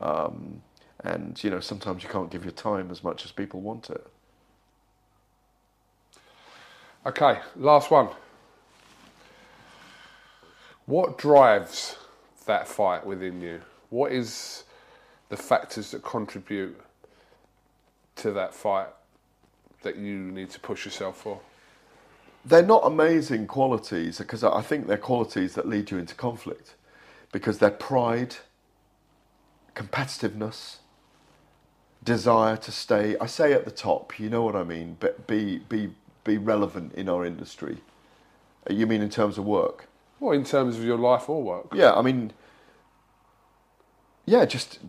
[0.02, 0.62] um,
[1.06, 4.06] and you know sometimes you can't give your time as much as people want it.
[7.08, 8.10] Okay, last one.
[10.88, 11.96] What drives
[12.48, 13.62] that fight within you?
[13.90, 14.66] What is
[15.30, 16.78] the factors that contribute
[18.18, 18.90] to that fight
[19.84, 21.40] that you need to push yourself for?
[22.44, 26.76] They're not amazing qualities because I think they're qualities that lead you into conflict
[27.32, 28.36] because they're pride,
[29.76, 30.80] competitiveness,
[32.04, 33.16] desire to stay.
[33.22, 35.92] I say at the top, you know what I mean, but be be
[36.28, 37.78] be relevant in our industry.
[38.70, 39.88] Uh, You mean in terms of work?
[40.20, 41.74] Well, in terms of your life or work.
[41.74, 42.34] Yeah, I mean,
[44.26, 44.80] yeah, just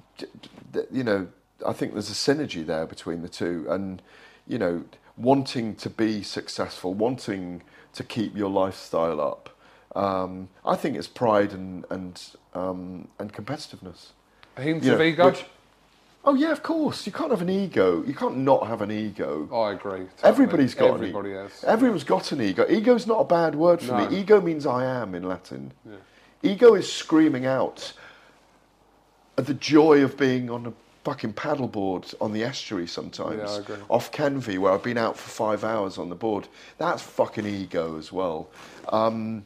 [0.91, 1.29] you know,
[1.67, 4.03] I think there's a synergy there between the two, and
[4.47, 4.85] you know,
[5.17, 7.63] wanting to be successful, wanting
[7.95, 9.51] to keep your lifestyle up.
[9.95, 12.21] Um, I think it's pride and and
[12.55, 14.13] um, and competitiveness.
[14.57, 15.27] A hint You of know, ego?
[15.27, 15.45] which-
[16.25, 17.07] oh yeah, of course.
[17.07, 18.03] You can't have an ego.
[18.05, 19.49] You can't not have an ego.
[19.53, 20.07] I agree.
[20.07, 20.09] totally.
[20.25, 21.43] Everybody's got Everybody an ego.
[21.49, 21.65] has.
[21.65, 22.67] Everyone's got an ego.
[22.69, 24.09] Ego's not a bad word for No.
[24.09, 24.19] me.
[24.19, 25.73] Ego means I am in Latin.
[26.43, 27.93] Ego is screaming out
[29.37, 30.73] at the joy of being on a
[31.05, 33.39] fucking paddleboard on the estuary sometimes.
[33.39, 33.77] Yeah, I agree.
[33.89, 36.49] Off Canvey, where I've been out for five hours on the board.
[36.77, 38.49] That's fucking ego as well.
[38.89, 39.45] Um,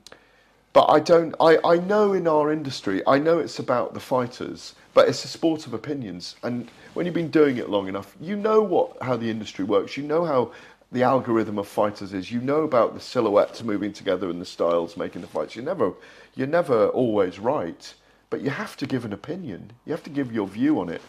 [0.72, 1.34] but I don't.
[1.40, 5.28] I, I know in our industry, I know it's about the fighters, but it's a
[5.28, 6.36] sport of opinions.
[6.42, 9.96] And when you've been doing it long enough, you know what how the industry works.
[9.96, 10.52] You know how
[10.90, 12.30] the algorithm of fighters is.
[12.32, 15.56] You know about the silhouettes moving together and the styles making the fights.
[15.56, 15.92] You're never
[16.34, 17.92] you're never always right,
[18.30, 19.72] but you have to give an opinion.
[19.84, 21.02] You have to give your view on it,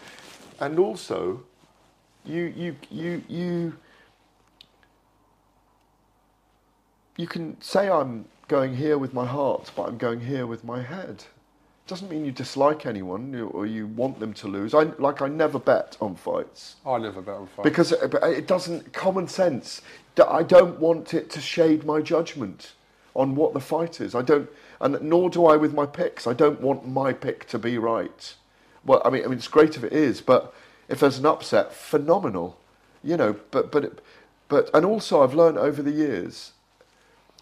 [0.60, 1.44] and also,
[2.26, 3.74] you you you you
[7.16, 10.82] you can say I'm going here with my heart, but I'm going here with my
[10.82, 11.24] head.
[11.86, 14.74] Doesn't mean you dislike anyone or you want them to lose.
[14.74, 18.16] I like I never bet on fights I never bet on fights because uh, it,
[18.24, 19.82] uh, it doesn't common sense.
[20.18, 22.74] I don't want it to shade my judgment
[23.16, 24.16] on what the fight is.
[24.16, 26.26] I don't, and nor do I with my picks.
[26.26, 28.34] I don't want my pick to be right.
[28.86, 30.54] Well, I mean, I mean, it's great if it is, but
[30.88, 32.58] if there's an upset, phenomenal.
[33.04, 34.00] You know, but but
[34.48, 36.53] but and also I've learned over the years,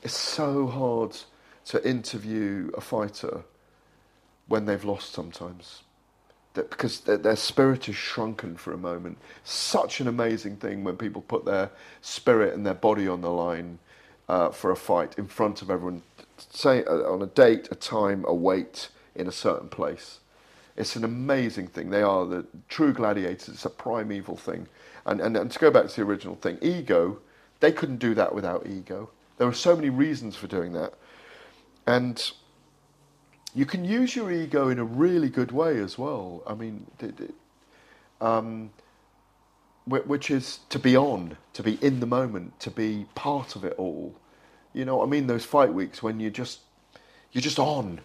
[0.03, 1.15] it's so hard
[1.65, 3.41] to interview a fighter
[4.47, 5.83] when they've lost sometimes
[6.53, 9.17] that because their, their spirit is shrunken for a moment.
[9.43, 11.69] Such an amazing thing when people put their
[12.01, 13.79] spirit and their body on the line
[14.27, 16.01] uh, for a fight in front of everyone,
[16.37, 20.19] say uh, on a date, a time, a weight in a certain place.
[20.75, 21.89] It's an amazing thing.
[21.89, 23.49] They are the true gladiators.
[23.49, 24.67] It's a primeval thing.
[25.05, 27.19] And, and, and to go back to the original thing, ego,
[27.59, 29.09] they couldn't do that without ego.
[29.41, 30.93] There are so many reasons for doing that.
[31.87, 32.31] And
[33.55, 36.43] you can use your ego in a really good way as well.
[36.45, 36.85] I mean,
[38.21, 38.69] um,
[39.87, 43.73] which is to be on, to be in the moment, to be part of it
[43.79, 44.13] all.
[44.73, 45.25] You know what I mean?
[45.25, 46.59] Those fight weeks when you're just
[47.31, 47.99] you're just on,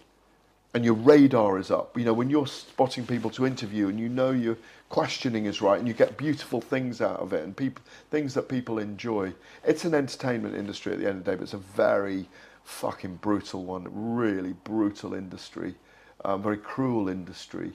[0.73, 1.95] and your radar is up.
[1.95, 4.57] You know when you're spotting people to interview, and you know your
[4.89, 8.49] questioning is right, and you get beautiful things out of it, and people things that
[8.49, 9.33] people enjoy.
[9.65, 12.27] It's an entertainment industry at the end of the day, but it's a very
[12.63, 15.75] fucking brutal one, really brutal industry,
[16.25, 17.73] um, very cruel industry,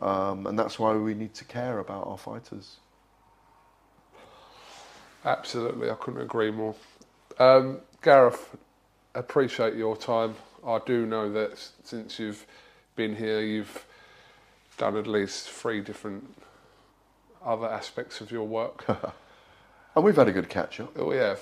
[0.00, 2.76] um, and that's why we need to care about our fighters.
[5.24, 6.74] Absolutely, I couldn't agree more.
[7.38, 8.56] Um, Gareth,
[9.14, 10.34] appreciate your time.
[10.66, 12.46] I do know that since you've
[12.96, 13.86] been here, you've
[14.76, 16.24] done at least three different
[17.44, 18.84] other aspects of your work.
[19.96, 20.92] And we've had a good catch up.
[20.98, 21.36] Oh yeah,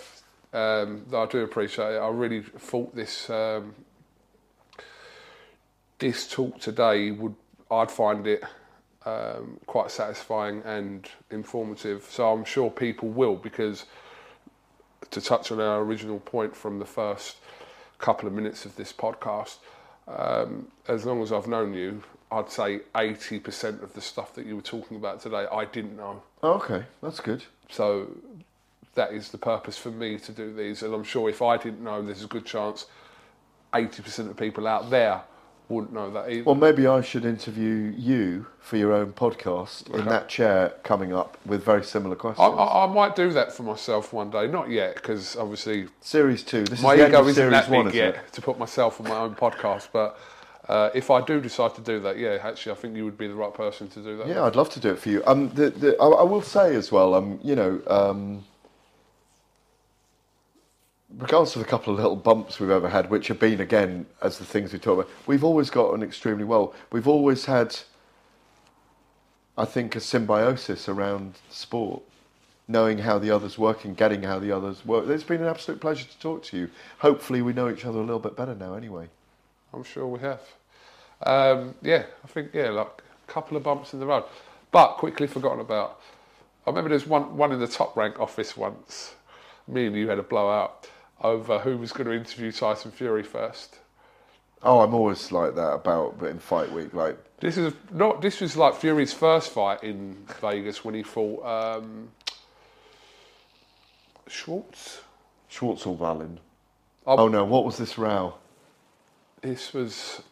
[0.52, 1.98] um, I do appreciate it.
[1.98, 3.74] I really thought this um,
[5.98, 7.34] this talk today would
[7.70, 8.44] I'd find it
[9.06, 12.04] um, quite satisfying and informative.
[12.10, 13.86] So I'm sure people will because
[15.10, 17.36] to touch on our original point from the first
[17.98, 19.56] couple of minutes of this podcast,
[20.08, 24.56] um, as long as I've known you, I'd say 80% of the stuff that you
[24.56, 26.22] were talking about today I didn't know.
[26.42, 27.44] Oh, okay, that's good.
[27.68, 28.08] So
[28.94, 30.82] that is the purpose for me to do these.
[30.82, 32.86] And I'm sure if I didn't know, there's a good chance
[33.72, 35.22] 80% of people out there
[35.68, 36.44] wouldn't know that either.
[36.44, 41.38] Well, maybe I should interview you for your own podcast in that chair coming up
[41.46, 42.46] with very similar questions.
[42.46, 44.46] I, I might do that for myself one day.
[44.46, 46.64] Not yet, because obviously series two.
[46.64, 48.32] This my is ego isn't series that one, big isn't yet it?
[48.32, 49.88] to put myself on my own podcast.
[49.92, 50.18] But
[50.68, 53.26] uh, if I do decide to do that, yeah, actually, I think you would be
[53.26, 54.28] the right person to do that.
[54.28, 55.22] Yeah, I'd love to do it for you.
[55.26, 58.44] Um, the, the, I, I will say as well, um, you know, um,
[61.18, 64.38] regardless of a couple of little bumps we've ever had, which have been again as
[64.38, 66.74] the things we talk about, we've always gotten extremely well.
[66.92, 67.76] We've always had,
[69.58, 72.02] I think, a symbiosis around sport,
[72.68, 75.08] knowing how the others work and getting how the others work.
[75.08, 76.70] It's been an absolute pleasure to talk to you.
[76.98, 78.74] Hopefully, we know each other a little bit better now.
[78.74, 79.08] Anyway,
[79.74, 80.40] I'm sure we have.
[81.24, 84.24] Um, yeah, I think yeah, like a couple of bumps in the road,
[84.70, 86.00] but quickly forgotten about.
[86.66, 89.14] I remember there's one one in the top rank office once.
[89.68, 90.88] Me and you had a blowout
[91.22, 93.78] over who was going to interview Tyson Fury first.
[94.62, 97.16] oh, I'm always like that about but in fight week, like.
[97.40, 98.22] This is not.
[98.22, 102.10] This was like Fury's first fight in Vegas when he fought um,
[104.28, 105.00] Schwarz.
[105.48, 106.38] Schwarz or Wallin?
[107.06, 107.16] Oh.
[107.24, 108.34] Oh no, what was this row?
[109.42, 110.22] This was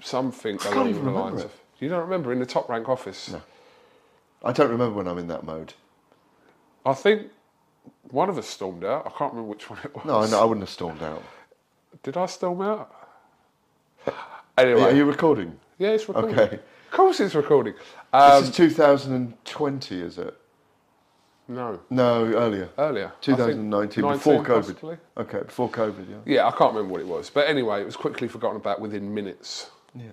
[0.00, 1.46] something can't along even the remember lines it.
[1.46, 1.52] of.
[1.80, 3.30] You don't remember in the top rank office?
[3.32, 3.42] No.
[4.44, 5.74] I don't remember when I'm in that mode.
[6.84, 7.28] I think
[8.10, 9.06] one of us stormed out.
[9.06, 10.04] I can't remember which one it was.
[10.04, 11.22] No, I, know, I wouldn't have stormed out.
[12.02, 12.94] Did I storm out?
[14.58, 15.58] Anyway, Are you recording?
[15.78, 16.38] yeah, it's recording.
[16.38, 16.56] Okay.
[16.56, 17.72] Of course, it's recording.
[18.12, 20.36] Um, this is 2020, is it?
[21.48, 22.68] No, No, earlier.
[22.78, 23.06] earlier.
[23.06, 24.46] I think 2019, 19 before COVID.
[24.62, 24.96] possibly.
[25.16, 26.16] Okay, before COVID, yeah.
[26.24, 29.12] Yeah, I can't remember what it was, but anyway, it was quickly forgotten about within
[29.12, 29.70] minutes.
[29.94, 30.06] Yeah.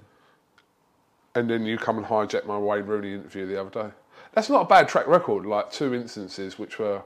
[1.35, 3.93] And then you come and hijack my Wayne Rooney interview the other day.
[4.33, 5.45] That's not a bad track record.
[5.45, 7.01] Like two instances which were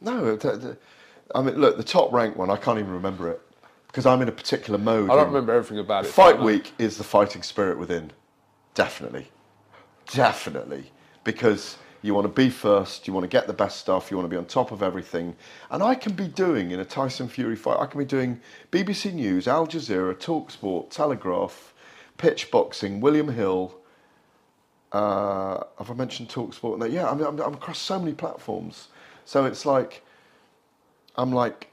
[0.00, 0.38] No,
[1.34, 3.40] I mean, look, the top ranked one, I can't even remember it
[3.86, 5.10] because I'm in a particular mode.
[5.10, 6.08] I don't remember everything about it.
[6.08, 8.12] Fight but I know- week is the fighting spirit within.
[8.74, 9.28] Definitely.
[10.12, 10.92] Definitely.
[11.24, 14.24] Because you want to be first, you want to get the best stuff, you want
[14.24, 15.36] to be on top of everything.
[15.70, 18.40] And I can be doing in a Tyson Fury fight, I can be doing
[18.70, 21.74] BBC News, Al Jazeera, Talksport, Telegraph,
[22.16, 23.74] Pitch Boxing, William Hill.
[24.92, 26.78] Uh, have I mentioned Talksport?
[26.78, 28.88] No, yeah, I mean, I'm, I'm across so many platforms.
[29.24, 30.02] So it's like,
[31.16, 31.68] I'm like,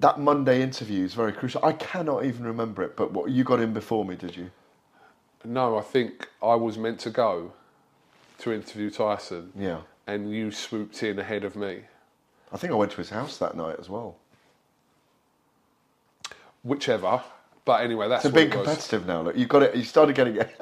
[0.00, 1.64] that Monday interview is very crucial.
[1.64, 4.50] I cannot even remember it, but what you got in before me, did you?
[5.44, 7.52] No, I think I was meant to go
[8.38, 9.52] to interview Tyson.
[9.56, 9.80] Yeah.
[10.06, 11.82] And you swooped in ahead of me.
[12.52, 14.16] I think I went to his house that night as well.
[16.62, 17.22] Whichever.
[17.64, 19.20] But anyway, that's It's a bit competitive now.
[19.22, 19.76] Look, you got it.
[19.76, 20.58] You started getting it.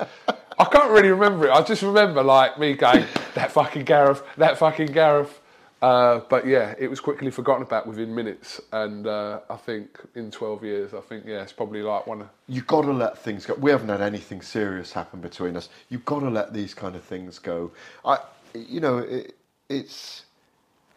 [0.58, 1.50] I can't really remember it.
[1.50, 3.04] I just remember like me going,
[3.34, 5.40] that fucking Gareth, that fucking Gareth.
[5.82, 8.60] Uh, but yeah, it was quickly forgotten about within minutes.
[8.72, 12.28] And uh, I think in 12 years, I think, yeah, it's probably like one of.
[12.48, 13.54] you got to let things go.
[13.54, 15.68] We haven't had anything serious happen between us.
[15.90, 17.72] You've got to let these kind of things go.
[18.04, 18.18] I,
[18.54, 19.36] you know, it,
[19.68, 20.24] it's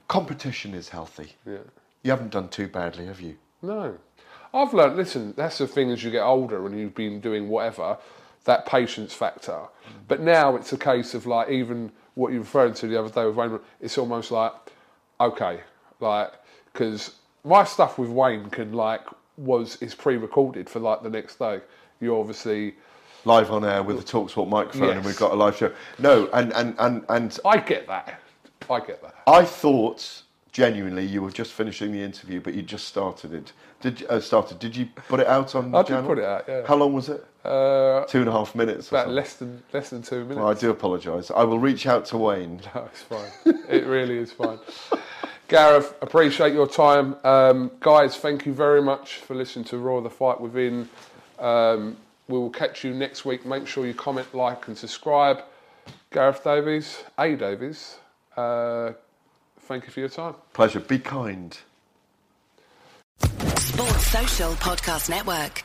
[0.07, 1.33] competition is healthy.
[1.45, 1.57] Yeah.
[2.03, 3.37] You haven't done too badly, have you?
[3.61, 3.97] No.
[4.53, 7.97] I've learned, listen, that's the thing as you get older and you've been doing whatever,
[8.45, 9.59] that patience factor.
[10.07, 13.09] But now it's a case of like, even what you were referring to the other
[13.09, 14.53] day with Wayne, it's almost like,
[15.19, 15.61] okay,
[15.99, 16.31] like,
[16.71, 19.01] because my stuff with Wayne can like,
[19.37, 21.61] was, is pre recorded for like the next day.
[21.99, 22.75] You obviously,
[23.25, 25.73] Live on air with a Talksport microphone, and we've got a live show.
[25.97, 28.21] No, and and and and I get that.
[28.69, 29.15] I get that.
[29.27, 30.21] I thought
[30.53, 33.51] genuinely you were just finishing the interview, but you just started it.
[33.81, 34.59] Did you, uh, started?
[34.59, 35.75] Did you put it out on?
[35.75, 36.65] I the did put it out, yeah.
[36.65, 37.25] How long was it?
[37.43, 38.87] Uh, Two and a half minutes.
[38.87, 39.15] About something?
[39.15, 40.37] less than less than two minutes.
[40.39, 41.29] Well, I do apologise.
[41.29, 42.61] I will reach out to Wayne.
[42.73, 43.31] No, it's fine.
[43.67, 44.59] it really is fine.
[45.49, 47.15] Gareth, appreciate your time.
[47.23, 50.87] Um, guys, thank you very much for listening to Raw the Fight Within.
[51.39, 51.97] Um,
[52.27, 53.47] we will catch you next week.
[53.47, 55.41] Make sure you comment, like, and subscribe.
[56.11, 57.97] Gareth Davies, A Davies,
[58.37, 58.91] uh,
[59.61, 60.35] thank you for your time.
[60.53, 60.79] Pleasure.
[60.79, 61.57] Be kind.
[63.19, 65.63] Sports Social Podcast Network.